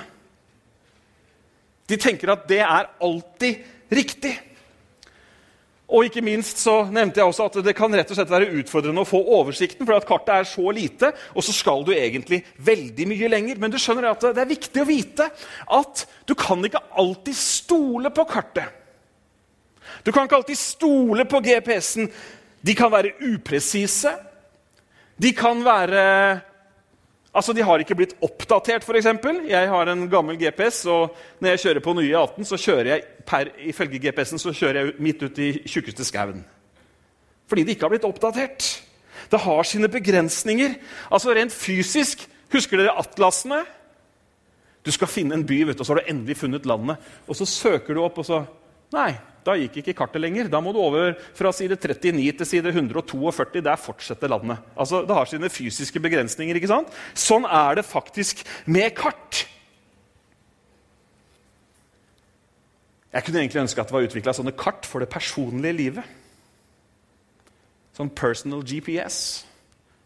De 1.90 1.98
tenker 1.98 2.32
at 2.34 2.46
det 2.50 2.62
er 2.62 2.92
alltid 3.02 3.66
riktig. 3.92 4.36
Og 5.90 6.06
ikke 6.06 6.22
minst 6.22 6.60
så 6.62 6.84
nevnte 6.94 7.18
jeg 7.18 7.32
også 7.32 7.48
at 7.50 7.56
det 7.66 7.74
kan 7.78 7.94
rett 7.98 8.12
og 8.14 8.18
slett 8.20 8.30
være 8.30 8.52
utfordrende 8.60 9.02
å 9.02 9.10
få 9.10 9.24
oversikten, 9.40 9.88
for 9.88 9.98
at 9.98 10.06
kartet 10.06 10.36
er 10.36 10.46
så 10.46 10.74
lite, 10.76 11.10
og 11.34 11.46
så 11.46 11.56
skal 11.56 11.82
du 11.88 11.96
egentlig 11.96 12.44
veldig 12.62 13.08
mye 13.10 13.30
lenger. 13.34 13.62
Men 13.62 13.74
du 13.74 13.80
skjønner 13.82 14.12
at 14.12 14.28
det 14.28 14.44
er 14.44 14.52
viktig 14.52 14.84
å 14.84 14.90
vite 14.90 15.26
at 15.80 16.04
du 16.30 16.36
kan 16.38 16.62
ikke 16.66 16.84
alltid 17.02 17.40
stole 17.40 18.14
på 18.14 18.28
kartet. 18.30 18.76
Du 20.06 20.14
kan 20.14 20.30
ikke 20.30 20.38
alltid 20.44 20.62
stole 20.62 21.26
på 21.26 21.42
GPS-en. 21.44 22.12
De 22.62 22.76
kan 22.78 22.94
være 22.94 23.16
upresise. 23.26 24.14
De 25.18 25.34
kan 25.36 25.66
være 25.66 26.04
Altså, 27.34 27.54
De 27.54 27.62
har 27.62 27.80
ikke 27.80 27.96
blitt 27.96 28.16
oppdatert, 28.26 28.84
f.eks. 28.84 29.10
Jeg 29.50 29.70
har 29.70 29.92
en 29.92 30.08
gammel 30.10 30.38
GPS, 30.40 30.86
og 30.90 31.16
når 31.40 31.54
jeg 31.54 31.60
kjører 31.66 31.86
på 31.86 31.94
nye 31.94 32.14
E18, 32.16 32.48
så 32.50 32.58
kjører 32.58 32.90
jeg 32.94 33.04
per, 33.30 33.52
ifølge 33.70 34.02
GPS-en 34.02 34.42
så 34.42 34.54
kjører 34.54 34.80
jeg 34.80 34.96
midt 34.98 35.24
ut 35.24 35.42
i 35.46 35.52
tjukkeste 35.70 36.08
skauen. 36.08 36.42
Fordi 37.50 37.66
det 37.66 37.76
ikke 37.76 37.86
har 37.86 37.94
blitt 37.94 38.08
oppdatert. 38.10 38.70
Det 39.30 39.40
har 39.40 39.64
sine 39.64 39.90
begrensninger. 39.92 40.76
Altså 41.12 41.34
Rent 41.36 41.54
fysisk 41.54 42.28
Husker 42.50 42.80
dere 42.82 42.96
atlasene? 42.98 43.60
Du 44.82 44.90
skal 44.90 45.12
finne 45.12 45.36
en 45.38 45.46
by, 45.46 45.60
vet 45.68 45.78
du, 45.78 45.84
og 45.84 45.86
så 45.86 45.94
har 45.94 46.02
du 46.02 46.10
endelig 46.10 46.40
funnet 46.40 46.66
landet. 46.66 46.98
Og 47.30 47.38
så 47.38 47.46
søker 47.46 47.94
du 47.94 48.02
opp, 48.02 48.18
og 48.18 48.26
så 48.26 48.40
Nei, 48.90 49.12
da 49.50 49.58
gikk 49.60 49.82
ikke 49.82 49.98
kartet 49.98 50.22
lenger. 50.22 50.50
Da 50.52 50.62
må 50.64 50.72
du 50.76 50.80
over 50.82 51.16
fra 51.38 51.52
side 51.56 51.76
39 51.76 52.38
til 52.40 52.48
side 52.48 52.72
142. 52.72 53.64
Der 53.66 53.80
fortsetter 53.82 54.32
landet. 54.32 54.62
Altså, 54.78 55.02
Det 55.06 55.16
har 55.16 55.26
sine 55.26 55.50
fysiske 55.50 56.00
begrensninger. 56.00 56.56
ikke 56.56 56.72
sant? 56.72 56.94
Sånn 57.14 57.46
er 57.46 57.82
det 57.82 57.86
faktisk 57.90 58.46
med 58.66 58.96
kart. 58.96 59.48
Jeg 63.10 63.26
kunne 63.26 63.42
egentlig 63.42 63.64
ønske 63.64 63.82
at 63.82 63.90
det 63.90 63.96
var 63.96 64.06
utvikla 64.06 64.34
sånne 64.38 64.54
kart 64.54 64.86
for 64.86 65.02
det 65.02 65.10
personlige 65.10 65.74
livet. 65.74 66.18
Sånn 67.98 68.12
personal 68.14 68.62
GPS. 68.62 69.46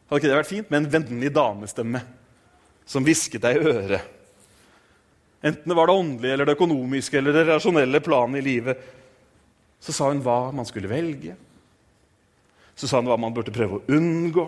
Hadde 0.08 0.22
ikke 0.22 0.32
det 0.32 0.40
vært 0.40 0.52
fint? 0.52 0.72
Med 0.72 0.86
en 0.86 0.92
vennlig 0.94 1.32
damestemme 1.36 2.02
som 2.88 3.04
hvisket 3.04 3.44
deg 3.44 3.60
i 3.60 3.72
øret. 3.74 4.12
Enten 5.44 5.68
det 5.68 5.76
var 5.76 5.90
det 5.90 5.96
åndelige, 6.00 6.34
eller 6.34 6.48
det 6.48 6.56
økonomiske 6.56 7.20
eller 7.20 7.36
det 7.36 7.48
rasjonelle 7.50 8.00
planet 8.04 8.40
i 8.40 8.46
livet. 8.46 8.84
Så 9.84 9.96
sa 9.96 10.10
hun 10.10 10.24
hva 10.24 10.48
man 10.56 10.68
skulle 10.68 10.92
velge. 10.92 11.36
Så 12.76 12.88
sa 12.88 13.02
hun 13.02 13.10
hva 13.12 13.20
man 13.20 13.34
burde 13.36 13.54
prøve 13.54 13.80
å 13.80 13.98
unngå. 13.98 14.48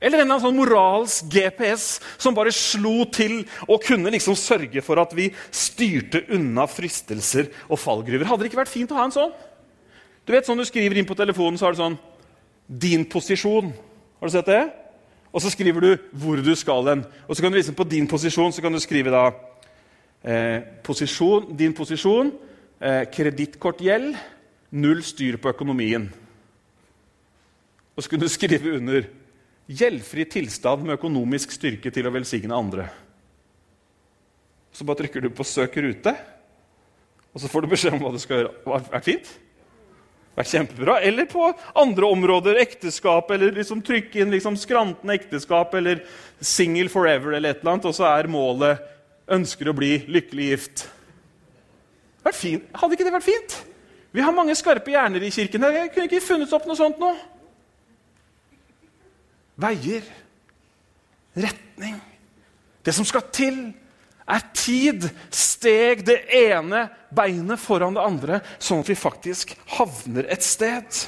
Eller 0.00 0.22
en 0.22 0.32
sånn 0.40 0.56
moralsk 0.56 1.28
GPS 1.28 1.98
som 2.16 2.34
bare 2.34 2.52
slo 2.56 3.04
til 3.12 3.42
og 3.66 3.84
kunne 3.84 4.12
liksom 4.14 4.36
sørge 4.38 4.80
for 4.82 5.00
at 5.02 5.12
vi 5.16 5.28
styrte 5.52 6.24
unna 6.32 6.64
fristelser 6.70 7.50
og 7.68 7.78
fallgruver. 7.78 8.24
Hadde 8.24 8.46
det 8.46 8.50
ikke 8.50 8.62
vært 8.62 8.72
fint 8.72 8.94
å 8.94 8.96
ha 8.96 9.04
en 9.06 9.14
sånn? 9.14 9.34
Du 10.24 10.32
vet 10.32 10.48
sånn 10.48 10.60
du 10.60 10.64
skriver 10.64 10.96
inn 10.96 11.08
på 11.08 11.18
telefonen, 11.18 11.58
så 11.60 11.68
har 11.68 11.76
du 11.76 11.82
sånn 11.82 11.98
'Din 12.70 13.04
posisjon'. 13.04 13.72
Har 14.20 14.28
du 14.28 14.32
sett 14.32 14.46
det? 14.46 14.72
Og 15.32 15.42
så 15.42 15.50
skriver 15.50 15.80
du 15.80 15.98
hvor 16.12 16.36
du 16.36 16.54
skal 16.56 16.86
hen. 16.86 17.04
Og 17.28 17.36
så 17.36 17.42
kan 17.42 17.52
du 17.52 17.58
liksom 17.58 17.74
på 17.74 17.88
din 17.88 18.06
posisjon 18.06 18.52
så 18.52 18.62
kan 18.62 18.72
du 18.72 18.78
skrive 18.78 19.10
da 19.10 19.32
Eh, 20.20 20.60
posisjon, 20.84 21.46
din 21.56 21.72
posisjon 21.72 22.28
eh, 22.80 23.04
kredittkortgjeld, 23.12 24.16
null 24.70 25.02
styr 25.04 25.38
på 25.40 25.52
økonomien. 25.52 26.08
Og 27.96 28.04
så 28.04 28.10
kunne 28.10 28.26
du 28.26 28.32
skrive 28.32 28.76
under 28.78 29.08
'gjeldfri 29.70 30.24
tilstand 30.26 30.82
med 30.82 30.96
økonomisk 30.96 31.52
styrke 31.52 31.92
til 31.92 32.08
å 32.08 32.14
velsigne 32.14 32.56
andre'. 32.56 32.88
Så 34.72 34.86
bare 34.86 35.02
trykker 35.02 35.20
du 35.20 35.30
på 35.30 35.44
'søk 35.44 35.76
rute', 35.76 36.16
og 37.34 37.40
så 37.40 37.48
får 37.48 37.62
du 37.62 37.68
beskjed 37.68 37.92
om 37.92 38.00
hva 38.00 38.12
du 38.12 38.18
skal 38.18 38.36
gjøre. 38.38 38.54
Vært, 38.64 38.90
vært 38.90 39.04
fint? 39.04 39.28
Vært 40.36 40.50
kjempebra. 40.50 41.00
Eller 41.02 41.26
på 41.26 41.52
andre 41.74 42.06
områder, 42.06 42.58
ekteskap, 42.58 43.30
eller 43.30 43.52
liksom 43.52 43.82
trykke 43.82 44.22
inn 44.22 44.30
liksom 44.30 44.56
skrantende 44.56 45.14
ekteskap, 45.14 45.74
eller 45.74 46.02
'single 46.40 46.88
forever', 46.88 47.36
eller 47.36 47.50
et 47.50 47.60
eller 47.60 47.72
annet, 47.72 47.84
og 47.84 47.94
så 47.94 48.18
er 48.18 48.26
målet 48.28 48.80
ønsker 49.28 49.68
å 49.68 49.76
bli 49.76 49.98
lykkelig 50.08 50.48
gift. 50.50 50.88
Hadde 52.24 52.96
ikke 52.96 53.06
det 53.06 53.14
vært 53.14 53.26
fint? 53.26 53.58
Vi 54.12 54.22
har 54.24 54.34
mange 54.34 54.56
skarpe 54.58 54.92
hjerner 54.92 55.22
i 55.22 55.30
kirken. 55.32 55.68
Jeg 55.70 55.92
kunne 55.94 56.08
ikke 56.08 56.24
funnet 56.24 56.52
opp 56.52 56.66
noe 56.68 56.78
sånt 56.78 56.98
nå. 57.00 57.10
Veier, 59.60 60.06
retning. 61.36 62.00
Det 62.84 62.94
som 62.96 63.06
skal 63.06 63.26
til, 63.32 63.60
er 64.30 64.44
tid. 64.56 65.06
Steg 65.30 66.04
det 66.08 66.18
ene 66.32 66.86
beinet 67.14 67.60
foran 67.60 67.96
det 67.96 68.04
andre, 68.04 68.40
sånn 68.62 68.82
at 68.84 68.90
vi 68.90 68.98
faktisk 68.98 69.54
havner 69.76 70.28
et 70.32 70.44
sted. 70.46 71.02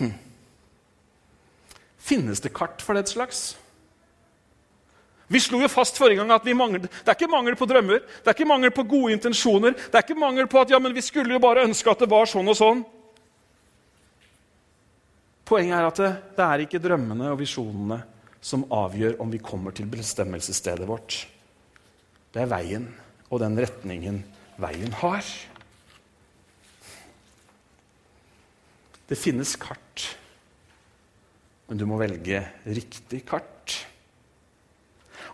Hm. 0.00 0.14
Finnes 2.04 2.42
det 2.44 2.52
kart 2.56 2.82
for 2.84 2.98
det 2.98 3.06
slags? 3.08 3.54
Vi 5.28 5.40
slo 5.40 5.60
jo 5.62 5.70
fast 5.72 5.96
forrige 5.96 6.20
gang 6.20 6.32
at 6.34 6.48
mangler, 6.56 6.84
det 6.84 7.08
er 7.08 7.16
ikke 7.16 7.30
mangel 7.32 7.56
på 7.56 7.68
drømmer, 7.68 8.02
det 8.04 8.28
er 8.28 8.36
ikke 8.36 8.48
mangel 8.48 8.72
på 8.76 8.84
gode 8.84 9.14
intensjoner. 9.16 9.72
Det 9.72 9.96
er 9.96 10.04
ikke 10.04 10.20
mangel 10.20 10.48
på 10.50 10.60
at 10.60 10.74
ja, 10.74 10.78
men 10.78 10.94
vi 10.94 11.04
skulle 11.04 11.32
jo 11.32 11.40
bare 11.40 11.64
ønske 11.64 11.90
at 11.90 12.04
det 12.04 12.10
var 12.12 12.28
sånn 12.28 12.50
og 12.52 12.58
sånn. 12.58 12.82
Poenget 15.48 15.76
er 15.78 15.88
at 15.88 16.00
det, 16.00 16.10
det 16.36 16.44
er 16.44 16.64
ikke 16.64 16.82
drømmene 16.84 17.30
og 17.32 17.40
visjonene 17.40 18.02
som 18.44 18.66
avgjør 18.72 19.16
om 19.24 19.32
vi 19.32 19.40
kommer 19.40 19.72
til 19.76 19.88
bestemmelsesstedet 19.88 20.88
vårt. 20.88 21.22
Det 22.32 22.44
er 22.44 22.50
veien 22.50 22.86
og 23.30 23.40
den 23.40 23.56
retningen 23.60 24.20
veien 24.60 24.92
har. 25.00 25.24
Det 29.08 29.16
finnes 29.20 29.56
kart, 29.60 30.04
men 31.68 31.80
du 31.80 31.84
må 31.88 31.98
velge 32.00 32.40
riktig 32.64 33.24
kart. 33.28 33.53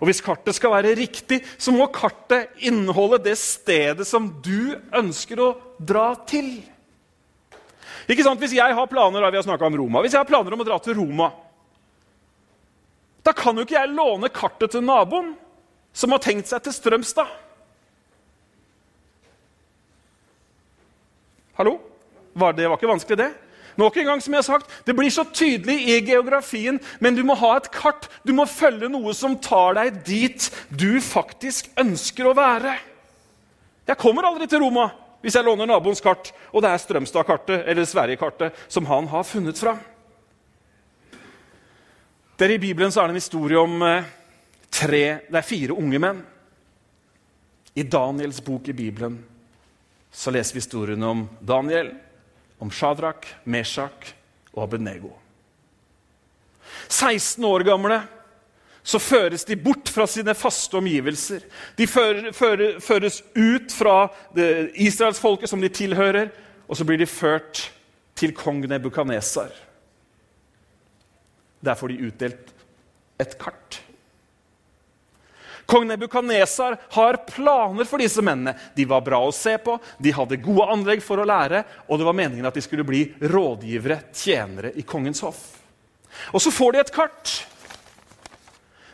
Og 0.00 0.08
hvis 0.08 0.22
kartet 0.24 0.56
skal 0.56 0.72
være 0.72 0.94
riktig, 0.96 1.42
så 1.60 1.72
må 1.74 1.84
kartet 1.92 2.56
inneholde 2.64 3.20
det 3.28 3.36
stedet 3.38 4.06
som 4.08 4.30
du 4.40 4.72
ønsker 4.96 5.42
å 5.44 5.50
dra 5.76 6.14
til. 6.28 6.54
Ikke 8.08 8.24
sant? 8.24 8.40
Hvis 8.40 8.56
jeg 8.56 8.74
har 8.74 8.90
planer 8.90 9.28
vi 9.28 9.42
har 9.44 9.66
om 9.68 9.76
Roma, 9.76 10.00
hvis 10.00 10.16
jeg 10.16 10.22
har 10.22 10.28
planer 10.28 10.56
om 10.56 10.64
å 10.64 10.66
dra 10.66 10.80
til 10.82 10.96
Roma, 10.96 11.28
da 13.20 13.34
kan 13.36 13.56
jo 13.56 13.66
ikke 13.66 13.76
jeg 13.76 13.92
låne 13.92 14.32
kartet 14.32 14.72
til 14.72 14.82
naboen 14.82 15.34
som 15.92 16.14
har 16.14 16.22
tenkt 16.24 16.48
seg 16.48 16.64
til 16.64 16.74
Strømstad. 16.74 17.28
Hallo? 21.60 21.76
Var 22.32 22.56
det 22.56 22.70
var 22.70 22.80
ikke 22.80 22.88
vanskelig, 22.88 23.20
det? 23.20 23.49
Nok 23.78 23.96
en 24.00 24.08
gang, 24.10 24.22
som 24.22 24.34
jeg 24.34 24.42
har 24.42 24.48
sagt, 24.48 24.70
Det 24.86 24.96
blir 24.96 25.10
så 25.10 25.24
tydelig 25.24 25.88
i 25.88 26.00
geografien, 26.00 26.80
men 27.00 27.14
du 27.14 27.22
må 27.22 27.34
ha 27.34 27.56
et 27.56 27.70
kart. 27.70 28.08
Du 28.24 28.32
må 28.32 28.46
følge 28.46 28.88
noe 28.88 29.14
som 29.14 29.38
tar 29.38 29.74
deg 29.74 30.02
dit 30.04 30.50
du 30.70 31.00
faktisk 31.00 31.70
ønsker 31.78 32.26
å 32.26 32.34
være. 32.34 32.78
Jeg 33.86 33.98
kommer 33.98 34.26
aldri 34.26 34.46
til 34.46 34.62
Roma 34.62 34.90
hvis 35.20 35.34
jeg 35.36 35.44
låner 35.44 35.68
naboens 35.68 36.00
kart, 36.00 36.30
og 36.48 36.62
det 36.64 36.70
er 36.70 36.80
Strømstad-kartet 36.80 37.66
eller 37.68 37.84
Sverige-kartet 37.84 38.56
som 38.72 38.86
han 38.88 39.08
har 39.12 39.26
funnet 39.28 39.58
fram. 39.58 39.80
Der 42.40 42.54
I 42.54 42.58
Bibelen 42.58 42.92
så 42.92 43.02
er 43.02 43.10
det 43.10 43.18
en 43.18 43.20
historie 43.20 43.60
om 43.60 43.82
eh, 43.84 44.06
tre, 44.72 45.02
det 45.28 45.36
er 45.36 45.44
fire 45.44 45.76
unge 45.76 46.00
menn. 46.00 46.22
I 47.76 47.84
Daniels 47.84 48.40
bok 48.40 48.70
i 48.72 48.76
Bibelen 48.76 49.18
så 50.10 50.32
leser 50.32 50.56
vi 50.56 50.62
historien 50.62 51.04
om 51.04 51.26
Daniel, 51.44 51.92
om 52.60 52.70
Shadrach, 52.70 53.26
Meshach 53.44 54.14
og 54.52 54.62
Abednego. 54.62 55.12
16 56.88 57.44
år 57.44 57.64
gamle 57.66 58.00
så 58.82 58.98
føres 58.98 59.44
de 59.44 59.56
bort 59.60 59.90
fra 59.92 60.06
sine 60.08 60.34
faste 60.34 60.76
omgivelser. 60.78 61.44
De 61.78 61.86
fører, 61.86 62.30
fører, 62.32 62.78
føres 62.80 63.20
ut 63.36 63.72
fra 63.72 64.08
israelsfolket 64.74 65.50
som 65.50 65.60
de 65.60 65.68
tilhører, 65.68 66.30
og 66.68 66.76
så 66.76 66.86
blir 66.88 66.98
de 66.98 67.06
ført 67.06 67.66
til 68.16 68.32
kong 68.36 68.64
Nebukaneser. 68.68 69.52
Der 71.60 71.76
får 71.76 71.92
de 71.92 72.06
utdelt 72.08 72.54
et 73.20 73.36
kart. 73.38 73.79
Kong 75.70 75.86
Nebukadnesar 75.86 76.76
har 76.90 77.16
planer 77.16 77.86
for 77.86 78.02
disse 78.02 78.22
mennene. 78.26 78.56
De 78.74 78.82
var 78.90 79.04
bra 79.06 79.20
å 79.22 79.30
se 79.30 79.52
på, 79.62 79.76
de 80.02 80.10
hadde 80.10 80.40
gode 80.42 80.66
anlegg 80.74 81.02
for 81.04 81.22
å 81.22 81.26
lære, 81.30 81.60
og 81.86 82.00
det 82.00 82.08
var 82.08 82.16
meningen 82.18 82.48
at 82.48 82.58
de 82.58 82.64
skulle 82.64 82.86
bli 82.88 83.04
rådgivere, 83.22 84.00
tjenere 84.10 84.72
i 84.74 84.82
kongens 84.82 85.22
hoff. 85.22 85.44
Og 86.34 86.42
så 86.42 86.50
får 86.50 86.74
de 86.74 86.82
et 86.82 86.90
kart. 86.90 87.36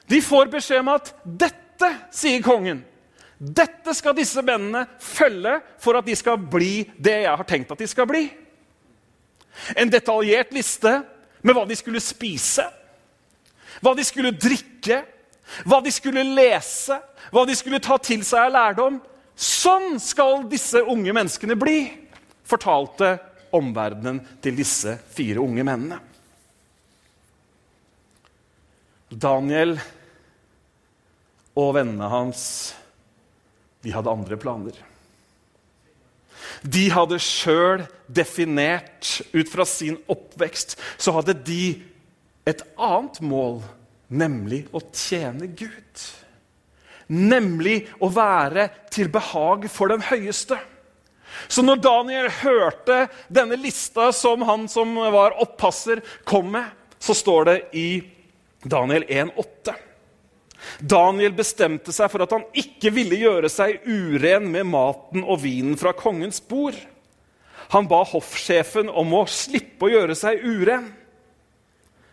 De 0.05 0.21
får 0.21 0.53
beskjed 0.53 0.85
om 0.85 0.93
at 0.99 1.15
dette, 1.25 1.93
sier 2.13 2.45
kongen, 2.45 2.85
dette 3.41 3.97
skal 3.97 4.17
disse 4.21 4.45
mennene 4.45 4.85
følge 5.01 5.57
for 5.81 5.97
at 5.97 6.05
de 6.05 6.13
skal 6.17 6.37
bli 6.37 6.85
det 7.01 7.23
jeg 7.25 7.41
har 7.41 7.49
tenkt 7.49 7.73
at 7.73 7.81
de 7.81 7.89
skal 7.89 8.09
bli. 8.13 8.27
En 9.81 9.89
detaljert 9.89 10.53
liste 10.53 10.99
med 11.41 11.57
hva 11.57 11.65
de 11.65 11.77
skulle 11.81 12.05
spise, 12.05 12.69
hva 13.81 13.97
de 13.97 14.05
skulle 14.05 14.37
drikke, 14.37 15.07
hva 15.67 15.81
de 15.85 15.93
skulle 15.95 16.25
lese, 16.37 16.99
hva 17.33 17.45
de 17.47 17.55
skulle 17.57 17.83
ta 17.83 17.99
til 18.03 18.25
seg 18.27 18.49
av 18.49 18.55
lærdom. 18.55 18.99
Sånn 19.37 20.01
skal 20.01 20.47
disse 20.51 20.81
unge 20.83 21.13
menneskene 21.13 21.57
bli, 21.59 21.81
fortalte 22.47 23.17
omverdenen 23.57 24.21
til 24.43 24.57
disse 24.59 24.97
fire 25.13 25.43
unge 25.43 25.65
mennene. 25.67 26.01
Daniel 29.07 29.77
og 31.57 31.73
vennene 31.77 32.11
hans 32.11 32.43
de 33.87 33.93
hadde 33.95 34.11
andre 34.11 34.39
planer. 34.41 34.77
De 36.67 36.87
hadde 36.91 37.19
sjøl 37.23 37.85
definert, 38.11 39.21
ut 39.31 39.51
fra 39.51 39.67
sin 39.69 39.99
oppvekst, 40.11 40.75
så 40.99 41.15
hadde 41.15 41.37
de 41.47 41.77
et 42.49 42.63
annet 42.75 43.21
mål, 43.23 43.61
nemlig 44.09 44.65
å 44.75 44.83
tjene 44.95 45.49
Gud. 45.49 46.07
Nemlig 47.07 47.85
å 48.03 48.11
være 48.11 48.69
til 48.93 49.11
behag 49.13 49.69
for 49.71 49.93
den 49.93 50.03
høyeste. 50.09 50.59
Så 51.49 51.63
når 51.63 51.83
Daniel 51.85 52.29
hørte 52.41 53.07
denne 53.29 53.59
lista 53.61 54.09
som 54.15 54.43
han 54.49 54.67
som 54.71 54.95
var 55.15 55.37
oppasser, 55.43 56.01
kom 56.25 56.51
med, 56.55 56.71
så 56.99 57.15
står 57.15 57.51
det 57.51 57.59
i 57.77 57.89
Daniel 58.65 59.05
1,8. 59.05 59.75
Daniel 60.81 61.35
bestemte 61.37 61.93
seg 61.95 62.11
for 62.11 62.25
at 62.25 62.33
han 62.35 62.47
ikke 62.57 62.91
ville 62.95 63.19
gjøre 63.21 63.51
seg 63.53 63.85
uren 63.87 64.49
med 64.51 64.67
maten 64.69 65.23
og 65.23 65.43
vinen 65.45 65.77
fra 65.79 65.93
kongens 65.97 66.41
bord. 66.43 66.77
Han 67.75 67.89
ba 67.91 68.03
hoffsjefen 68.07 68.91
om 68.91 69.15
å 69.19 69.25
slippe 69.31 69.87
å 69.87 69.93
gjøre 69.93 70.17
seg 70.19 70.43
uren. 70.43 70.89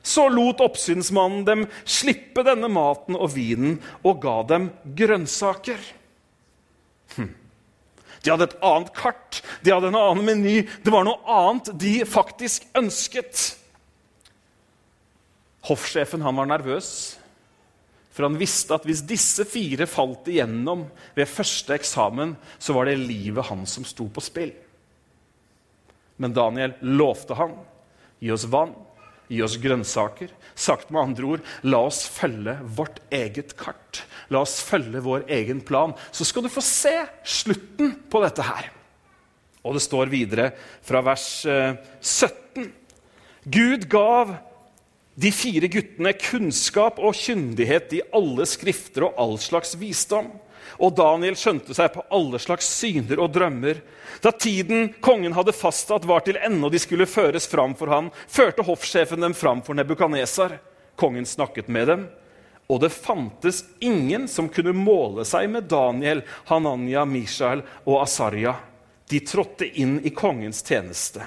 Så 0.03 0.27
lot 0.29 0.59
oppsynsmannen 0.63 1.45
dem 1.47 1.65
slippe 1.87 2.43
denne 2.43 2.67
maten 2.71 3.15
og 3.15 3.31
vinen 3.37 3.77
og 4.03 4.19
ga 4.25 4.41
dem 4.49 4.67
grønnsaker. 4.99 5.79
Hm. 7.15 7.31
De 8.23 8.31
hadde 8.31 8.49
et 8.49 8.59
annet 8.63 8.91
kart, 8.95 9.39
de 9.63 9.71
hadde 9.71 9.91
en 9.91 9.99
annen 9.99 10.27
meny. 10.27 10.57
Det 10.83 10.91
var 10.91 11.07
noe 11.07 11.23
annet 11.23 11.71
de 11.79 11.95
faktisk 12.07 12.67
ønsket. 12.75 13.45
Hoffsjefen 15.69 16.23
han 16.23 16.35
var 16.39 16.51
nervøs. 16.51 16.93
For 18.13 18.27
han 18.27 18.37
visste 18.37 18.75
at 18.75 18.83
hvis 18.85 19.01
disse 19.09 19.45
fire 19.49 19.87
falt 19.89 20.27
igjennom 20.29 20.85
ved 21.15 21.31
første 21.31 21.73
eksamen, 21.79 22.35
så 22.61 22.75
var 22.75 22.85
det 22.85 22.99
livet 23.01 23.47
hans 23.47 23.73
som 23.79 23.87
sto 23.87 24.05
på 24.11 24.21
spill. 24.21 24.51
Men 26.21 26.35
Daniel 26.35 26.75
lovte 26.85 27.39
han. 27.39 27.55
Gi 28.21 28.29
oss 28.35 28.45
vann, 28.51 28.75
gi 29.31 29.41
oss 29.45 29.57
grønnsaker. 29.61 30.31
Sagt 30.53 30.91
med 30.93 31.01
andre 31.01 31.29
ord, 31.35 31.43
la 31.65 31.81
oss 31.87 32.03
følge 32.11 32.55
vårt 32.77 33.01
eget 33.13 33.55
kart. 33.59 34.03
La 34.33 34.43
oss 34.43 34.59
følge 34.65 35.01
vår 35.03 35.27
egen 35.33 35.61
plan. 35.65 35.95
Så 36.11 36.27
skal 36.27 36.45
du 36.45 36.51
få 36.53 36.63
se 36.65 36.95
slutten 37.25 37.95
på 38.09 38.23
dette 38.23 38.45
her. 38.45 38.71
Og 39.63 39.77
det 39.77 39.83
står 39.85 40.11
videre 40.11 40.51
fra 40.83 41.01
vers 41.05 41.27
17. 41.43 42.33
Eh, 42.63 42.71
Gud 43.43 43.87
gav 43.91 44.35
de 45.19 45.29
fire 45.35 45.69
guttene 45.69 46.13
kunnskap 46.17 46.97
og 46.97 47.15
kyndighet 47.17 47.91
i 47.97 48.01
alle 48.15 48.47
skrifter 48.49 49.07
og 49.07 49.19
all 49.19 49.35
slags 49.41 49.75
visdom. 49.79 50.31
Og 50.79 50.95
Daniel 50.97 51.37
skjønte 51.39 51.75
seg 51.75 51.91
på 51.93 52.05
alle 52.13 52.39
slags 52.41 52.69
syner 52.71 53.21
og 53.23 53.31
drømmer. 53.35 53.81
Da 54.23 54.31
tiden 54.31 54.91
kongen 55.03 55.35
hadde 55.35 55.55
fastsatt, 55.55 56.07
var 56.07 56.25
til 56.25 56.39
ende 56.41 56.67
og 56.67 56.73
de 56.73 56.81
skulle 56.81 57.09
føres 57.09 57.47
fram 57.49 57.75
for 57.77 57.91
ham, 57.91 58.11
førte 58.27 58.65
hoffsjefen 58.65 59.23
dem 59.23 59.35
fram 59.37 59.63
for 59.65 59.77
Nebukaneser. 59.77 60.59
Kongen 60.99 61.25
snakket 61.25 61.71
med 61.73 61.87
dem, 61.89 62.03
og 62.69 62.83
det 62.83 62.93
fantes 62.93 63.63
ingen 63.83 64.27
som 64.29 64.49
kunne 64.49 64.75
måle 64.77 65.25
seg 65.27 65.49
med 65.51 65.67
Daniel, 65.71 66.21
Hananya, 66.49 67.03
Mishael 67.05 67.63
og 67.83 68.03
Asarya. 68.03 68.55
De 69.09 69.19
trådte 69.19 69.67
inn 69.67 69.99
i 70.05 70.13
kongens 70.15 70.63
tjeneste. 70.63 71.25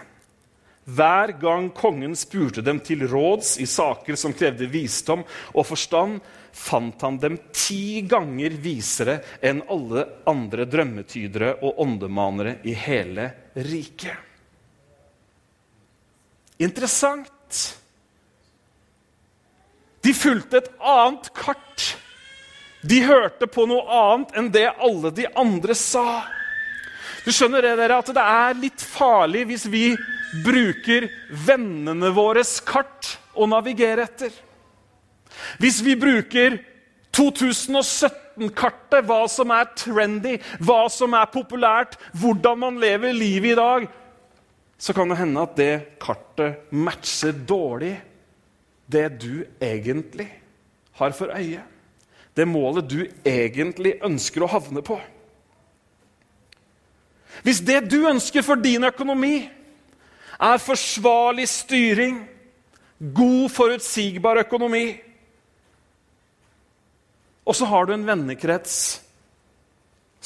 Hver 0.87 1.33
gang 1.40 1.70
kongen 1.75 2.14
spurte 2.14 2.62
dem 2.62 2.79
til 2.79 3.03
råds 3.11 3.57
i 3.59 3.66
saker 3.66 4.14
som 4.14 4.35
krevde 4.37 4.68
visdom 4.70 5.25
og 5.51 5.66
forstand, 5.66 6.20
fant 6.55 7.03
han 7.03 7.18
dem 7.18 7.40
ti 7.51 8.05
ganger 8.07 8.55
visere 8.62 9.16
enn 9.42 9.64
alle 9.66 10.07
andre 10.31 10.64
drømmetydere 10.70 11.57
og 11.59 11.83
åndemanere 11.83 12.61
i 12.70 12.77
hele 12.79 13.27
riket. 13.66 14.14
Interessant. 16.62 17.61
De 20.07 20.14
fulgte 20.14 20.62
et 20.62 20.70
annet 20.79 21.29
kart. 21.35 21.90
De 22.87 23.03
hørte 23.03 23.51
på 23.51 23.66
noe 23.66 23.83
annet 23.90 24.38
enn 24.38 24.55
det 24.55 24.68
alle 24.70 25.11
de 25.11 25.27
andre 25.35 25.75
sa. 25.75 26.22
Du 27.27 27.33
skjønner 27.35 27.65
det, 27.65 27.75
dere, 27.81 27.99
at 27.99 28.11
det 28.15 28.23
er 28.23 28.59
litt 28.61 28.83
farlig 28.87 29.43
hvis 29.49 29.65
vi 29.67 29.87
bruker 30.47 31.09
vennene 31.47 32.12
våres 32.15 32.61
kart 32.62 33.17
å 33.35 33.49
navigere 33.51 34.07
etter. 34.07 34.31
Hvis 35.59 35.81
vi 35.83 35.97
bruker 35.99 36.61
2017-kartet, 37.17 39.03
hva 39.09 39.25
som 39.33 39.51
er 39.55 39.73
trendy, 39.75 40.37
hva 40.62 40.85
som 40.93 41.17
er 41.19 41.27
populært, 41.33 41.97
hvordan 42.15 42.62
man 42.62 42.79
lever 42.81 43.17
livet 43.17 43.57
i 43.57 43.59
dag, 43.59 43.89
så 44.79 44.95
kan 44.95 45.11
det 45.11 45.19
hende 45.19 45.43
at 45.43 45.57
det 45.59 45.73
kartet 46.03 46.71
matcher 46.71 47.35
dårlig 47.49 47.97
det 48.87 49.09
du 49.19 49.43
egentlig 49.59 50.29
har 51.01 51.17
for 51.17 51.33
øye. 51.35 51.65
Det 52.37 52.47
målet 52.47 52.87
du 52.87 53.01
egentlig 53.27 53.97
ønsker 54.05 54.45
å 54.45 54.53
havne 54.53 54.85
på. 54.85 55.01
Hvis 57.42 57.61
det 57.61 57.90
du 57.90 58.07
ønsker 58.09 58.42
for 58.42 58.55
din 58.55 58.85
økonomi, 58.85 59.49
er 60.40 60.61
forsvarlig 60.61 61.49
styring, 61.49 62.20
god, 63.01 63.49
forutsigbar 63.51 64.40
økonomi 64.44 64.87
Og 67.46 67.55
så 67.55 67.68
har 67.70 67.87
du 67.87 67.94
en 67.94 68.07
vennekrets 68.07 68.77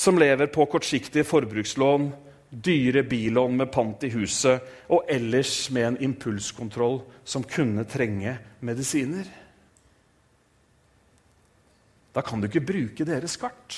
som 0.00 0.16
lever 0.18 0.48
på 0.48 0.64
kortsiktige 0.72 1.26
forbrukslån, 1.28 2.08
dyre 2.50 3.02
billån 3.04 3.58
med 3.60 3.68
pant 3.72 4.06
i 4.08 4.10
huset 4.14 4.64
og 4.88 5.10
ellers 5.12 5.68
med 5.70 5.86
en 5.86 5.98
impulskontroll 6.08 7.02
som 7.24 7.44
kunne 7.44 7.84
trenge 7.84 8.32
medisiner. 8.64 9.28
Da 12.16 12.24
kan 12.26 12.40
du 12.40 12.48
ikke 12.48 12.64
bruke 12.72 13.06
deres 13.06 13.36
kart. 13.38 13.76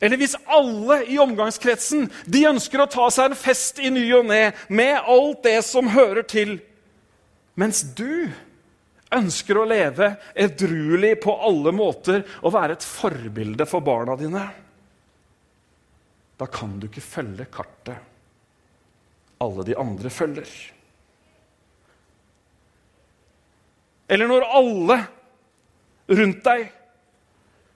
Eller 0.00 0.20
hvis 0.20 0.36
alle 0.46 1.00
i 1.10 1.18
omgangskretsen 1.18 2.06
de 2.26 2.44
ønsker 2.46 2.84
å 2.84 2.90
ta 2.90 3.08
seg 3.10 3.30
en 3.30 3.38
fest 3.38 3.80
i 3.82 3.90
ny 3.90 4.04
og 4.14 4.28
ne 4.30 4.52
med 4.70 5.00
alt 5.00 5.42
det 5.46 5.58
som 5.66 5.90
hører 5.90 6.22
til, 6.28 6.58
mens 7.58 7.82
du 7.98 8.30
ønsker 9.14 9.58
å 9.58 9.66
leve 9.66 10.12
edruelig 10.38 11.16
på 11.24 11.34
alle 11.48 11.72
måter 11.74 12.22
og 12.42 12.54
være 12.54 12.76
et 12.78 12.86
forbilde 12.86 13.66
for 13.66 13.82
barna 13.82 14.14
dine, 14.20 14.44
da 16.38 16.46
kan 16.46 16.76
du 16.78 16.86
ikke 16.86 17.02
følge 17.02 17.48
kartet 17.50 17.98
alle 19.42 19.64
de 19.66 19.74
andre 19.78 20.10
følger. 20.10 20.50
Eller 24.08 24.30
når 24.30 24.46
alle 24.56 24.98
rundt 26.08 26.44
deg 26.46 26.68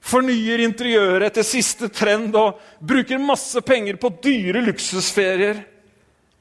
fornyer 0.03 0.65
interiøret 0.65 1.29
etter 1.31 1.47
siste 1.47 1.89
trend 1.95 2.35
og 2.39 2.59
bruker 2.81 3.23
masse 3.23 3.61
penger 3.65 4.01
på 4.03 4.11
dyre 4.23 4.65
luksusferier. 4.67 5.63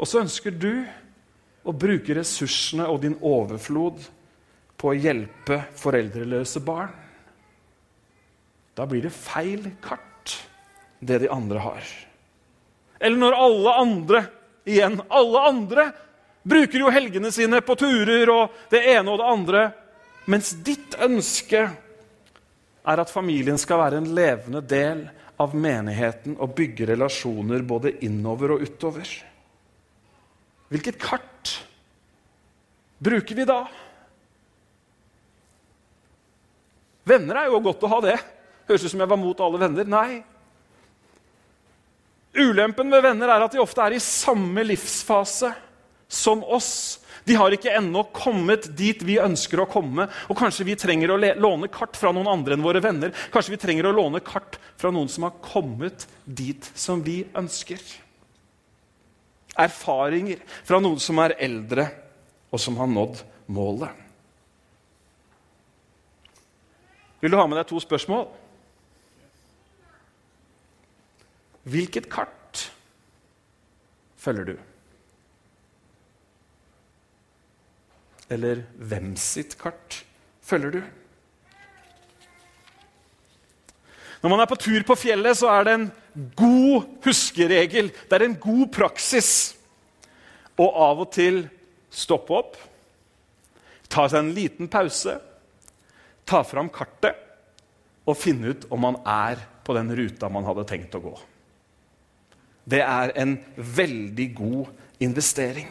Og 0.02 0.10
så 0.10 0.24
ønsker 0.24 0.56
du 0.56 0.82
å 1.62 1.74
bruke 1.78 2.16
ressursene 2.18 2.88
og 2.90 3.04
din 3.04 3.18
overflod 3.22 4.02
på 4.82 4.90
å 4.90 4.98
hjelpe 4.98 5.60
foreldreløse 5.78 6.64
barn. 6.66 6.90
Da 8.74 8.88
blir 8.90 9.06
det 9.06 9.14
feil 9.14 9.68
kart, 9.84 10.40
det 11.00 11.20
de 11.22 11.30
andre 11.30 11.62
har. 11.62 11.92
Eller 13.02 13.20
når 13.22 13.38
alle 13.38 13.76
andre 13.82 14.24
igjen, 14.66 14.98
alle 15.10 15.44
andre 15.52 15.86
bruker 16.42 16.82
jo 16.82 16.94
helgene 16.94 17.30
sine 17.34 17.62
på 17.66 17.76
turer 17.78 18.30
og 18.34 18.58
det 18.72 18.82
ene 18.96 19.12
og 19.12 19.22
det 19.22 19.30
andre, 19.36 19.64
mens 20.30 20.54
ditt 20.66 20.98
ønske 21.02 21.68
er 22.82 23.02
at 23.02 23.14
familien 23.14 23.60
skal 23.62 23.82
være 23.82 24.02
en 24.02 24.10
levende 24.16 24.62
del 24.66 25.06
av 25.42 25.54
menigheten 25.58 26.38
og 26.42 26.56
bygge 26.58 26.88
relasjoner 26.92 27.64
både 27.66 27.96
innover 28.06 28.56
og 28.56 28.66
utover. 28.66 29.10
Hvilket 30.72 31.00
kart 31.02 31.56
bruker 33.02 33.38
vi 33.38 33.46
da? 33.50 33.62
Venner 37.08 37.42
er 37.42 37.50
jo 37.50 37.62
godt 37.66 37.84
å 37.84 37.92
ha 37.92 38.00
det. 38.06 38.18
Høres 38.70 38.86
ut 38.86 38.94
som 38.94 39.02
jeg 39.04 39.12
var 39.12 39.20
mot 39.20 39.42
alle 39.44 39.60
venner. 39.62 39.90
Nei. 39.90 40.22
Ulempen 42.38 42.88
med 42.88 43.04
venner 43.04 43.34
er 43.34 43.44
at 43.44 43.52
de 43.52 43.60
ofte 43.60 43.84
er 43.84 43.98
i 43.98 44.04
samme 44.04 44.64
livsfase 44.64 45.52
som 46.08 46.46
oss. 46.46 47.01
De 47.28 47.38
har 47.38 47.54
ikke 47.54 47.74
ennå 47.78 48.04
kommet 48.16 48.68
dit 48.78 49.04
vi 49.06 49.20
ønsker 49.22 49.62
å 49.62 49.70
komme. 49.70 50.08
Og 50.30 50.38
kanskje 50.40 50.66
vi 50.68 50.78
trenger 50.80 51.14
å 51.14 51.20
låne 51.20 51.70
kart 51.72 51.98
fra 52.00 52.14
noen 52.16 52.30
andre 52.32 52.58
enn 52.58 52.66
våre 52.66 52.82
venner. 52.84 53.14
Kanskje 53.34 53.56
vi 53.56 53.62
trenger 53.62 53.90
å 53.90 53.96
låne 53.96 54.24
kart 54.26 54.58
fra 54.82 54.92
noen 54.94 55.10
som 55.12 55.28
har 55.28 55.38
kommet 55.46 56.08
dit 56.26 56.72
som 56.74 57.04
vi 57.06 57.22
ønsker. 57.38 57.82
Erfaringer 59.62 60.42
fra 60.64 60.80
noen 60.82 61.02
som 61.04 61.20
er 61.22 61.36
eldre, 61.44 61.90
og 62.52 62.60
som 62.60 62.78
har 62.80 62.90
nådd 62.90 63.22
målet. 63.52 63.92
Vil 67.22 67.32
du 67.32 67.38
ha 67.38 67.46
med 67.46 67.60
deg 67.60 67.68
to 67.70 67.80
spørsmål? 67.84 68.26
Hvilket 71.70 72.10
kart 72.10 72.64
følger 74.18 74.54
du? 74.54 74.56
Eller 78.32 78.64
hvem 78.80 79.14
sitt 79.20 79.58
kart 79.60 80.02
følger 80.46 80.78
du? 80.78 80.82
Når 84.22 84.30
man 84.30 84.44
er 84.44 84.50
på 84.50 84.60
tur 84.62 84.84
på 84.86 84.96
fjellet, 85.00 85.38
så 85.40 85.50
er 85.50 85.66
det 85.66 85.74
en 85.74 85.88
god 86.38 86.92
huskeregel. 87.06 87.90
Det 87.90 88.18
er 88.18 88.28
en 88.28 88.38
god 88.40 88.68
praksis 88.74 89.32
å 90.62 90.68
av 90.86 91.02
og 91.02 91.10
til 91.16 91.42
stoppe 91.92 92.36
opp, 92.38 92.56
ta 93.92 94.06
seg 94.08 94.22
en 94.22 94.34
liten 94.36 94.70
pause, 94.72 95.18
ta 96.24 96.44
fram 96.48 96.70
kartet 96.72 97.18
og 98.08 98.18
finne 98.18 98.54
ut 98.54 98.68
om 98.72 98.86
man 98.86 99.00
er 99.08 99.42
på 99.66 99.76
den 99.76 99.92
ruta 99.98 100.30
man 100.32 100.46
hadde 100.48 100.68
tenkt 100.70 100.96
å 100.96 101.04
gå. 101.04 101.16
Det 102.64 102.82
er 102.86 103.12
en 103.20 103.36
veldig 103.58 104.28
god 104.38 104.70
investering. 105.02 105.68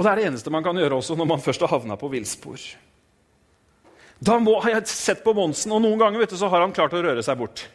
Og 0.00 0.06
det 0.06 0.12
er 0.14 0.16
det 0.16 0.28
eneste 0.30 0.52
man 0.52 0.64
kan 0.64 0.78
gjøre 0.80 0.96
også 0.96 1.12
når 1.12 1.26
man 1.28 1.42
først 1.44 1.60
har 1.60 1.68
havna 1.74 1.98
på 2.00 2.08
villspor. 2.08 2.62
Da 4.24 4.38
må, 4.40 4.54
har 4.64 4.78
jeg 4.78 4.88
sett 4.88 5.20
på 5.24 5.34
Monsen, 5.36 5.74
og 5.76 5.82
noen 5.84 6.00
ganger 6.00 6.24
du, 6.24 6.36
så 6.40 6.48
har 6.48 6.64
han 6.64 6.72
klart 6.72 6.96
å 6.96 7.02
røre 7.04 7.20
seg 7.24 7.36
bort. 7.36 7.66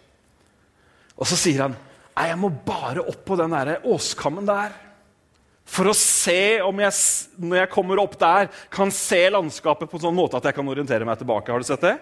Og 1.13 1.29
så 1.29 1.37
sier 1.37 1.67
han 1.67 1.77
Nei, 2.15 2.29
jeg 2.29 2.39
må 2.39 2.47
bare 2.65 3.03
opp 3.03 3.25
på 3.27 3.35
den 3.35 3.51
der 3.51 3.83
åskammen 3.91 4.45
der. 4.47 4.71
For 5.67 5.89
å 5.91 5.95
se 5.97 6.61
om 6.63 6.77
jeg, 6.79 6.93
når 7.43 7.59
jeg 7.59 7.71
kommer 7.73 7.99
opp 7.99 8.15
der, 8.21 8.47
kan 8.71 8.93
se 8.93 9.19
landskapet 9.33 9.91
på 9.91 9.99
en 9.99 10.05
sånn 10.05 10.15
måte 10.15 10.39
at 10.39 10.47
jeg 10.47 10.55
kan 10.55 10.69
orientere 10.71 11.05
meg 11.05 11.19
tilbake. 11.19 11.51
Har 11.51 11.59
du 11.59 11.67
sett 11.67 11.83
det? 11.83 11.97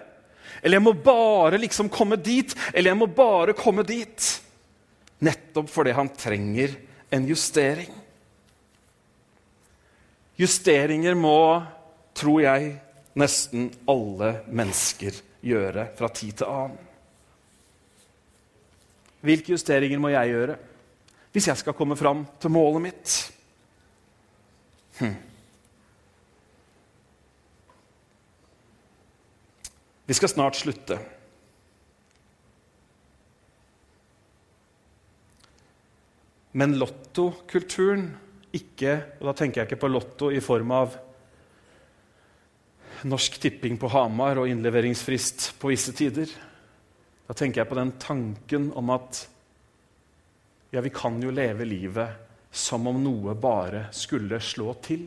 Eller 0.60 0.78
jeg 0.78 0.84
må 0.86 0.94
bare 1.04 1.58
liksom 1.58 1.90
komme 1.92 2.20
dit. 2.20 2.54
Eller 2.70 2.92
jeg 2.92 3.00
må 3.00 3.10
bare 3.10 3.56
komme 3.58 3.82
dit. 3.88 4.30
Nettopp 5.24 5.72
fordi 5.72 5.96
han 5.98 6.12
trenger 6.14 6.78
en 7.12 7.26
justering. 7.26 7.90
Justeringer 10.36 11.14
må, 11.14 11.62
tror 12.16 12.40
jeg, 12.42 12.72
nesten 13.14 13.68
alle 13.90 14.32
mennesker 14.50 15.20
gjøre 15.44 15.86
fra 15.98 16.10
tid 16.10 16.40
til 16.40 16.50
annen. 16.50 16.90
Hvilke 19.24 19.54
justeringer 19.54 20.00
må 20.02 20.10
jeg 20.12 20.34
gjøre 20.34 20.56
hvis 21.34 21.48
jeg 21.48 21.58
skal 21.58 21.74
komme 21.74 21.96
fram 21.98 22.20
til 22.38 22.52
målet 22.54 22.82
mitt? 22.84 23.12
Hm. 25.00 25.14
Vi 30.06 30.14
skal 30.14 30.30
snart 30.30 30.60
slutte. 30.60 30.98
Men 36.54 36.76
lottokulturen 36.78 38.12
ikke 38.54 38.94
Og 39.18 39.28
da 39.28 39.34
tenker 39.36 39.60
jeg 39.60 39.68
ikke 39.68 39.82
på 39.84 39.90
lotto 39.90 40.30
i 40.32 40.42
form 40.44 40.72
av 40.74 40.96
Norsk 43.04 43.36
Tipping 43.42 43.76
på 43.76 43.90
Hamar 43.92 44.38
og 44.40 44.48
innleveringsfrist 44.48 45.50
på 45.60 45.68
visse 45.68 45.92
tider. 45.92 46.30
Da 47.26 47.34
tenker 47.36 47.60
jeg 47.60 47.68
på 47.68 47.76
den 47.76 47.90
tanken 48.00 48.70
om 48.78 48.92
at 48.94 49.18
ja, 50.72 50.80
vi 50.80 50.92
kan 50.94 51.18
jo 51.22 51.32
leve 51.34 51.66
livet 51.68 52.24
som 52.54 52.86
om 52.88 52.96
noe 53.02 53.34
bare 53.36 53.88
skulle 53.92 54.40
slå 54.40 54.72
til 54.84 55.04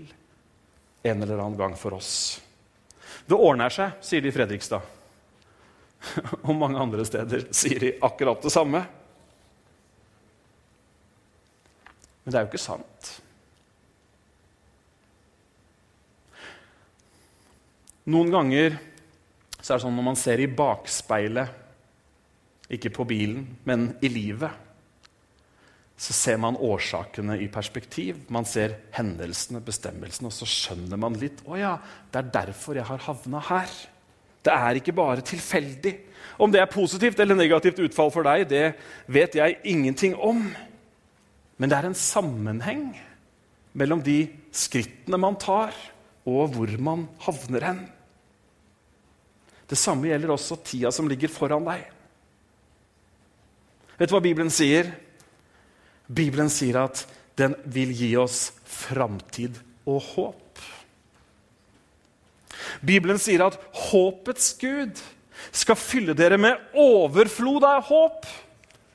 en 1.07 1.23
eller 1.23 1.39
annen 1.39 1.57
gang 1.57 1.73
for 1.79 1.97
oss. 1.97 2.11
Det 3.25 3.35
ordner 3.35 3.73
seg, 3.73 3.97
sier 4.03 4.21
de 4.23 4.29
i 4.29 4.35
Fredrikstad. 4.35 4.93
Og 6.47 6.53
mange 6.55 6.79
andre 6.79 7.05
steder 7.07 7.47
sier 7.55 7.81
de 7.81 7.95
akkurat 8.05 8.43
det 8.43 8.53
samme. 8.53 8.83
Men 12.23 12.33
det 12.33 12.39
er 12.39 12.45
jo 12.45 12.51
ikke 12.51 12.61
sant. 12.61 13.15
Noen 18.07 18.31
ganger 18.31 18.77
så 19.57 19.73
er 19.73 19.79
det 19.79 19.83
sånn 19.83 19.97
når 19.97 20.05
man 20.05 20.19
ser 20.19 20.39
i 20.39 20.47
bakspeilet, 20.47 21.63
ikke 22.71 22.91
på 22.95 23.05
bilen, 23.07 23.43
men 23.67 23.89
i 24.03 24.09
livet 24.11 24.63
så 25.97 26.13
ser 26.13 26.37
man 26.37 26.59
årsakene 26.61 27.39
i 27.41 27.47
perspektiv. 27.49 28.19
Man 28.29 28.45
ser 28.45 28.75
hendelsene, 28.93 29.63
bestemmelsene, 29.65 30.29
og 30.29 30.35
så 30.35 30.45
skjønner 30.45 30.99
man 31.01 31.17
litt 31.17 31.41
å 31.49 31.57
ja, 31.57 31.73
det 32.13 32.21
er 32.21 32.33
derfor 32.35 32.77
jeg 32.77 32.85
har 32.85 33.01
havna 33.07 33.41
her. 33.47 33.71
Det 34.45 34.53
er 34.53 34.79
ikke 34.79 34.95
bare 34.95 35.25
tilfeldig. 35.25 35.95
Om 36.37 36.53
det 36.53 36.61
er 36.61 36.69
positivt 36.69 37.19
eller 37.19 37.39
negativt 37.39 37.81
utfall 37.87 38.13
for 38.13 38.27
deg, 38.29 38.45
det 38.51 38.65
vet 39.09 39.39
jeg 39.39 39.57
ingenting 39.67 40.13
om. 40.21 40.45
Men 41.57 41.71
det 41.71 41.79
er 41.79 41.89
en 41.89 41.97
sammenheng 41.97 42.91
mellom 43.77 44.03
de 44.05 44.21
skrittene 44.53 45.17
man 45.19 45.39
tar, 45.41 45.73
og 46.29 46.53
hvor 46.53 46.77
man 46.83 47.07
havner 47.25 47.71
hen. 47.71 47.81
Det 49.67 49.77
samme 49.79 50.07
gjelder 50.09 50.31
også 50.33 50.59
tida 50.63 50.91
som 50.95 51.09
ligger 51.09 51.31
foran 51.31 51.65
deg. 51.67 51.83
Vet 53.97 54.09
du 54.09 54.15
hva 54.15 54.23
Bibelen 54.23 54.51
sier? 54.53 54.93
Bibelen 56.07 56.51
sier 56.53 56.79
at 56.85 57.03
den 57.37 57.55
vil 57.69 57.91
gi 57.93 58.13
oss 58.19 58.51
framtid 58.63 59.57
og 59.87 60.01
håp. 60.13 60.61
Bibelen 62.85 63.19
sier 63.21 63.43
at 63.47 63.57
håpets 63.89 64.53
Gud 64.61 65.01
skal 65.53 65.79
fylle 65.79 66.15
dere 66.17 66.39
med 66.41 66.77
overflod 66.77 67.65
av 67.67 67.85
håp 67.89 68.25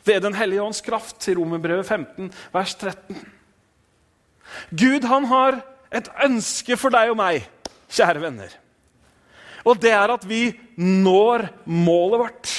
ved 0.05 0.25
Den 0.25 0.35
hellige 0.35 0.63
ånds 0.63 0.81
kraft, 0.83 1.21
til 1.23 1.39
Romerbrevet 1.39 1.87
15, 1.87 2.33
vers 2.51 2.75
13. 2.75 3.21
Gud 4.75 5.07
han 5.07 5.29
har 5.31 5.61
et 5.95 6.09
ønske 6.25 6.75
for 6.81 6.91
deg 6.91 7.13
og 7.13 7.21
meg, 7.21 7.47
kjære 7.93 8.25
venner. 8.25 8.57
Og 9.65 9.79
det 9.83 9.93
er 9.95 10.13
at 10.15 10.25
vi 10.29 10.49
når 10.77 11.49
målet 11.65 12.23
vårt. 12.25 12.53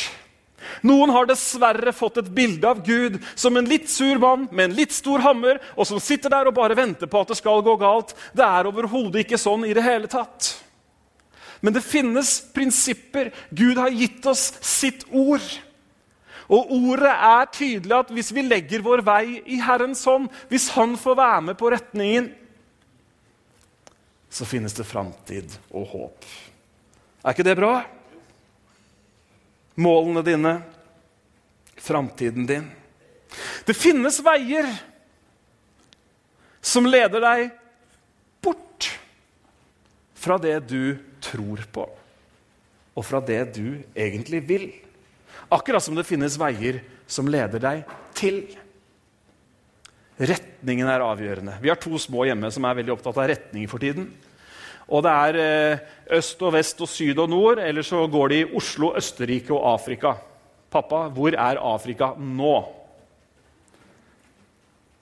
Noen 0.83 1.11
har 1.15 1.27
dessverre 1.27 1.93
fått 1.95 2.19
et 2.21 2.31
bilde 2.35 2.67
av 2.67 2.81
Gud 2.85 3.19
som 3.35 3.55
en 3.57 3.67
litt 3.67 3.89
sur 3.91 4.19
mann 4.19 4.47
med 4.51 4.69
en 4.69 4.77
litt 4.77 4.95
stor 4.95 5.23
hammer, 5.23 5.59
og 5.75 5.87
som 5.87 6.01
sitter 6.03 6.31
der 6.31 6.49
og 6.49 6.57
bare 6.57 6.77
venter 6.77 7.09
på 7.11 7.21
at 7.23 7.31
det 7.31 7.39
skal 7.39 7.63
gå 7.63 7.75
galt. 7.79 8.15
Det 8.35 8.45
er 8.45 8.69
overhodet 8.69 9.23
ikke 9.23 9.39
sånn 9.39 9.67
i 9.67 9.75
det 9.75 9.83
hele 9.85 10.11
tatt. 10.11 10.55
Men 11.63 11.75
det 11.75 11.85
finnes 11.85 12.41
prinsipper. 12.55 13.31
Gud 13.55 13.79
har 13.79 13.93
gitt 13.95 14.25
oss 14.27 14.49
sitt 14.59 15.05
ord. 15.11 15.43
Og 16.51 16.71
ordet 16.75 17.11
er 17.13 17.51
tydelig 17.55 17.95
at 17.95 18.11
hvis 18.11 18.33
vi 18.35 18.43
legger 18.43 18.83
vår 18.83 19.03
vei 19.07 19.25
i 19.47 19.61
Herrens 19.63 20.03
hånd, 20.07 20.27
hvis 20.51 20.73
Han 20.75 20.97
får 20.99 21.15
være 21.15 21.41
med 21.47 21.57
på 21.59 21.71
retningen, 21.71 22.33
så 24.33 24.47
finnes 24.49 24.73
det 24.73 24.89
framtid 24.89 25.55
og 25.71 25.87
håp. 25.93 26.27
Er 27.23 27.31
ikke 27.31 27.45
det 27.47 27.55
bra? 27.55 27.73
Målene 29.79 30.21
dine, 30.27 30.53
framtiden 31.79 32.47
din. 32.47 32.65
Det 33.65 33.73
finnes 33.73 34.19
veier 34.23 34.67
som 36.63 36.85
leder 36.87 37.23
deg 37.23 37.45
bort 38.43 38.89
fra 40.19 40.37
det 40.39 40.57
du 40.67 40.95
tror 41.23 41.63
på, 41.73 41.87
og 42.93 43.07
fra 43.07 43.23
det 43.23 43.41
du 43.55 43.79
egentlig 43.95 44.43
vil. 44.47 44.67
Akkurat 45.53 45.83
som 45.83 45.95
det 45.95 46.05
finnes 46.07 46.37
veier 46.39 46.81
som 47.07 47.31
leder 47.31 47.63
deg 47.63 47.87
til. 48.19 48.43
Retningen 50.19 50.91
er 50.91 51.03
avgjørende. 51.03 51.57
Vi 51.63 51.71
har 51.71 51.79
to 51.81 51.97
små 51.99 52.27
hjemme 52.27 52.51
som 52.53 52.67
er 52.67 52.77
veldig 52.79 52.93
opptatt 52.95 53.17
av 53.17 53.31
retning 53.31 53.65
for 53.71 53.81
tiden. 53.81 54.11
Og 54.89 55.03
det 55.05 55.11
er 55.11 55.39
eh, 55.39 55.83
øst 56.17 56.41
og 56.43 56.53
vest 56.55 56.81
og 56.83 56.89
syd 56.91 57.19
og 57.23 57.29
nord, 57.31 57.61
eller 57.63 57.85
så 57.87 58.03
går 58.11 58.31
de 58.33 58.39
i 58.41 58.47
Oslo, 58.57 58.93
Østerrike 58.99 59.53
og 59.55 59.65
Afrika. 59.73 60.15
Pappa, 60.73 61.07
hvor 61.13 61.35
er 61.35 61.61
Afrika 61.61 62.13
nå? 62.17 62.55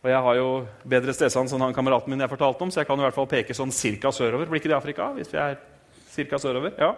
Og 0.02 0.10
Jeg 0.10 0.22
har 0.26 0.36
jo 0.36 0.48
bedre 0.90 1.14
stedsans 1.14 1.54
enn 1.54 1.62
han 1.62 1.76
kameraten 1.78 2.10
min 2.10 2.22
jeg 2.24 2.32
fortalte 2.32 2.66
om, 2.66 2.72
så 2.74 2.82
jeg 2.82 2.90
kan 2.90 3.00
i 3.00 3.06
hvert 3.06 3.18
fall 3.18 3.30
peke 3.30 3.54
sånn 3.54 3.74
cirka 3.74 4.10
sørover. 4.14 4.50
Blir 4.50 4.62
ikke 4.62 4.72
det 4.72 4.78
Afrika? 4.78 5.12
hvis 5.14 5.30
vi 5.34 5.38
er 5.38 5.60
cirka 6.10 6.40
sørover? 6.42 6.74
Ja. 6.78 6.96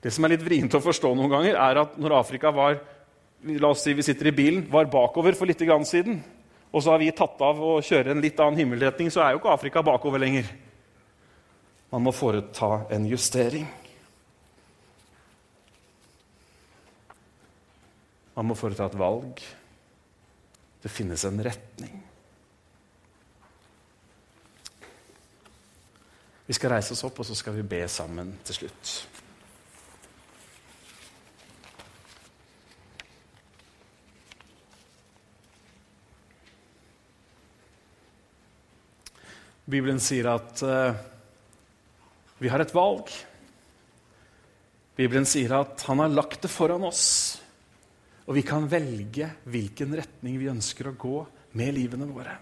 Det 0.00 0.12
som 0.14 0.24
er 0.24 0.36
litt 0.36 0.46
vrient 0.46 0.76
å 0.78 0.80
forstå 0.80 1.10
noen 1.16 1.32
ganger, 1.32 1.58
er 1.58 1.82
at 1.82 1.98
når 2.00 2.16
Afrika 2.20 2.52
var 2.54 2.78
la 3.44 3.70
oss 3.70 3.84
si 3.84 3.94
vi 3.94 4.02
sitter 4.02 4.30
i 4.30 4.34
bilen, 4.34 4.64
var 4.70 4.88
bakover 4.90 5.36
for 5.36 5.46
litt 5.46 5.60
siden, 5.86 6.22
og 6.68 6.82
så 6.82 6.92
har 6.92 7.00
vi 7.00 7.10
tatt 7.16 7.40
av 7.44 7.60
og 7.64 7.84
kjører 7.84 8.12
en 8.12 8.22
litt 8.22 8.40
annen 8.42 8.60
himmelretning, 8.60 9.10
så 9.12 9.22
er 9.24 9.32
jo 9.32 9.40
ikke 9.40 9.52
Afrika 9.54 9.82
bakover 9.84 10.20
lenger. 10.20 10.48
Man 11.88 12.04
må 12.04 12.12
foreta 12.12 12.82
en 12.92 13.06
justering. 13.08 13.64
Man 18.36 18.50
må 18.50 18.56
foreta 18.58 18.86
et 18.86 18.98
valg. 19.00 19.40
Det 20.82 20.92
finnes 20.92 21.24
en 21.24 21.40
retning. 21.42 21.96
Vi 26.48 26.56
skal 26.56 26.76
reise 26.76 26.94
oss 26.94 27.04
opp, 27.04 27.18
og 27.20 27.26
så 27.28 27.34
skal 27.36 27.56
vi 27.58 27.64
be 27.66 27.80
sammen 27.92 28.36
til 28.46 28.62
slutt. 28.62 28.92
Bibelen 39.68 39.98
sier 40.00 40.30
at 40.32 40.62
uh, 40.64 40.96
vi 42.40 42.48
har 42.48 42.62
et 42.62 42.72
valg. 42.72 43.10
Bibelen 44.96 45.26
sier 45.28 45.52
at 45.58 45.82
han 45.90 46.00
har 46.00 46.14
lagt 46.14 46.46
det 46.46 46.50
foran 46.50 46.86
oss. 46.88 47.08
Og 48.24 48.36
vi 48.38 48.44
kan 48.48 48.68
velge 48.68 49.28
hvilken 49.48 49.92
retning 49.98 50.38
vi 50.40 50.48
ønsker 50.48 50.88
å 50.88 50.96
gå 50.96 51.18
med 51.60 51.74
livene 51.76 52.08
våre. 52.08 52.38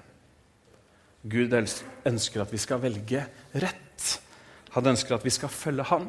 Gud 1.27 1.55
ønsker 1.57 2.45
at 2.45 2.55
vi 2.55 2.63
skal 2.63 2.83
velge 2.85 3.25
rett. 3.59 4.07
Han 4.77 4.93
ønsker 4.93 5.17
at 5.17 5.27
vi 5.27 5.35
skal 5.35 5.51
følge 5.51 5.89
Han. 5.91 6.07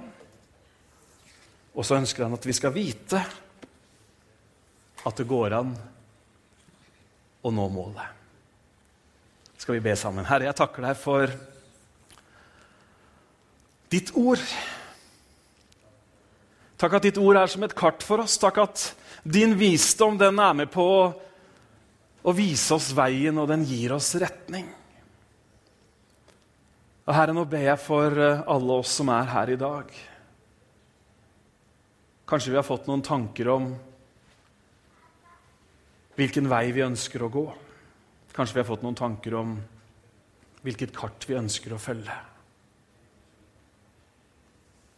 Og 1.78 1.86
så 1.86 1.98
ønsker 1.98 2.26
han 2.26 2.34
at 2.34 2.46
vi 2.46 2.56
skal 2.58 2.74
vite 2.74 3.22
at 5.06 5.18
det 5.18 5.28
går 5.30 5.54
an 5.60 5.74
å 7.46 7.54
nå 7.54 7.68
målet 7.70 8.27
skal 9.68 9.82
vi 9.82 9.84
be 9.84 9.98
sammen. 10.00 10.24
Herre, 10.24 10.46
jeg 10.48 10.56
takker 10.56 10.86
deg 10.86 10.96
for 10.96 11.32
ditt 13.92 14.14
ord. 14.16 14.40
Takk 16.80 16.96
at 16.96 17.08
ditt 17.10 17.20
ord 17.20 17.36
er 17.42 17.52
som 17.52 17.66
et 17.68 17.76
kart 17.76 18.06
for 18.08 18.24
oss. 18.24 18.38
Takk 18.40 18.62
at 18.64 18.86
din 19.28 19.58
visdom 19.60 20.16
den 20.16 20.40
er 20.40 20.56
med 20.56 20.72
på 20.72 20.88
å 20.88 22.36
vise 22.38 22.78
oss 22.80 22.94
veien, 22.96 23.36
og 23.36 23.52
den 23.52 23.68
gir 23.68 23.98
oss 23.98 24.14
retning. 24.24 24.72
Og 27.04 27.12
Herre, 27.20 27.36
nå 27.36 27.44
ber 27.52 27.68
jeg 27.68 27.84
for 27.90 28.24
eh, 28.24 28.48
alle 28.48 28.80
oss 28.80 28.96
som 29.02 29.12
er 29.12 29.32
her 29.36 29.52
i 29.52 29.60
dag. 29.68 29.94
Kanskje 32.24 32.56
vi 32.56 32.62
har 32.64 32.70
fått 32.72 32.88
noen 32.88 33.04
tanker 33.04 33.52
om 33.52 33.74
hvilken 36.16 36.48
vei 36.56 36.70
vi 36.72 36.88
ønsker 36.88 37.28
å 37.28 37.34
gå. 37.36 37.50
Kanskje 38.38 38.54
vi 38.54 38.62
har 38.62 38.68
fått 38.70 38.84
noen 38.86 38.96
tanker 38.96 39.34
om 39.34 39.56
hvilket 40.62 40.92
kart 40.94 41.26
vi 41.26 41.34
ønsker 41.40 41.74
å 41.74 41.80
følge. 41.82 42.14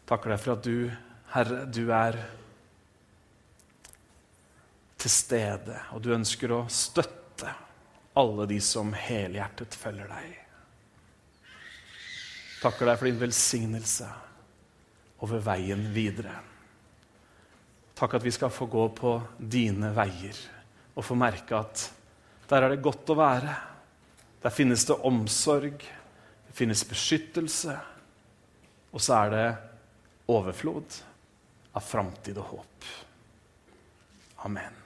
Takker 0.10 0.34
deg 0.34 0.42
for 0.44 0.58
at 0.58 0.66
du, 0.66 0.90
Herre, 1.32 1.60
du 1.72 1.86
er 1.96 2.18
til 5.00 5.14
stede, 5.14 5.78
og 5.96 6.02
du 6.04 6.10
ønsker 6.12 6.52
å 6.52 6.66
støtte 6.68 7.54
alle 8.20 8.48
de 8.50 8.58
som 8.60 8.92
helhjertet 8.92 9.78
følger 9.78 10.10
deg. 10.12 10.34
Takker 12.60 12.90
deg 12.92 13.00
for 13.00 13.08
din 13.08 13.22
velsignelse 13.22 14.10
over 15.24 15.46
veien 15.46 15.86
videre. 15.96 16.34
Takk 17.96 18.18
at 18.20 18.28
vi 18.28 18.36
skal 18.36 18.52
få 18.52 18.68
gå 18.68 18.84
på 19.00 19.14
dine 19.40 19.94
veier 19.96 20.44
og 20.98 21.08
få 21.08 21.16
merke 21.16 21.56
at 21.56 21.86
der 22.50 22.66
er 22.66 22.74
det 22.74 22.84
godt 22.84 23.12
å 23.14 23.18
være. 23.20 23.56
Der 24.42 24.54
finnes 24.54 24.86
det 24.88 24.98
omsorg, 25.06 25.84
det 26.48 26.56
finnes 26.58 26.86
beskyttelse. 26.88 27.76
Og 28.90 29.04
så 29.04 29.20
er 29.22 29.34
det 29.36 29.48
overflod 30.34 31.00
av 31.78 31.86
framtid 31.86 32.40
og 32.42 32.56
håp. 32.56 32.92
Amen. 34.50 34.78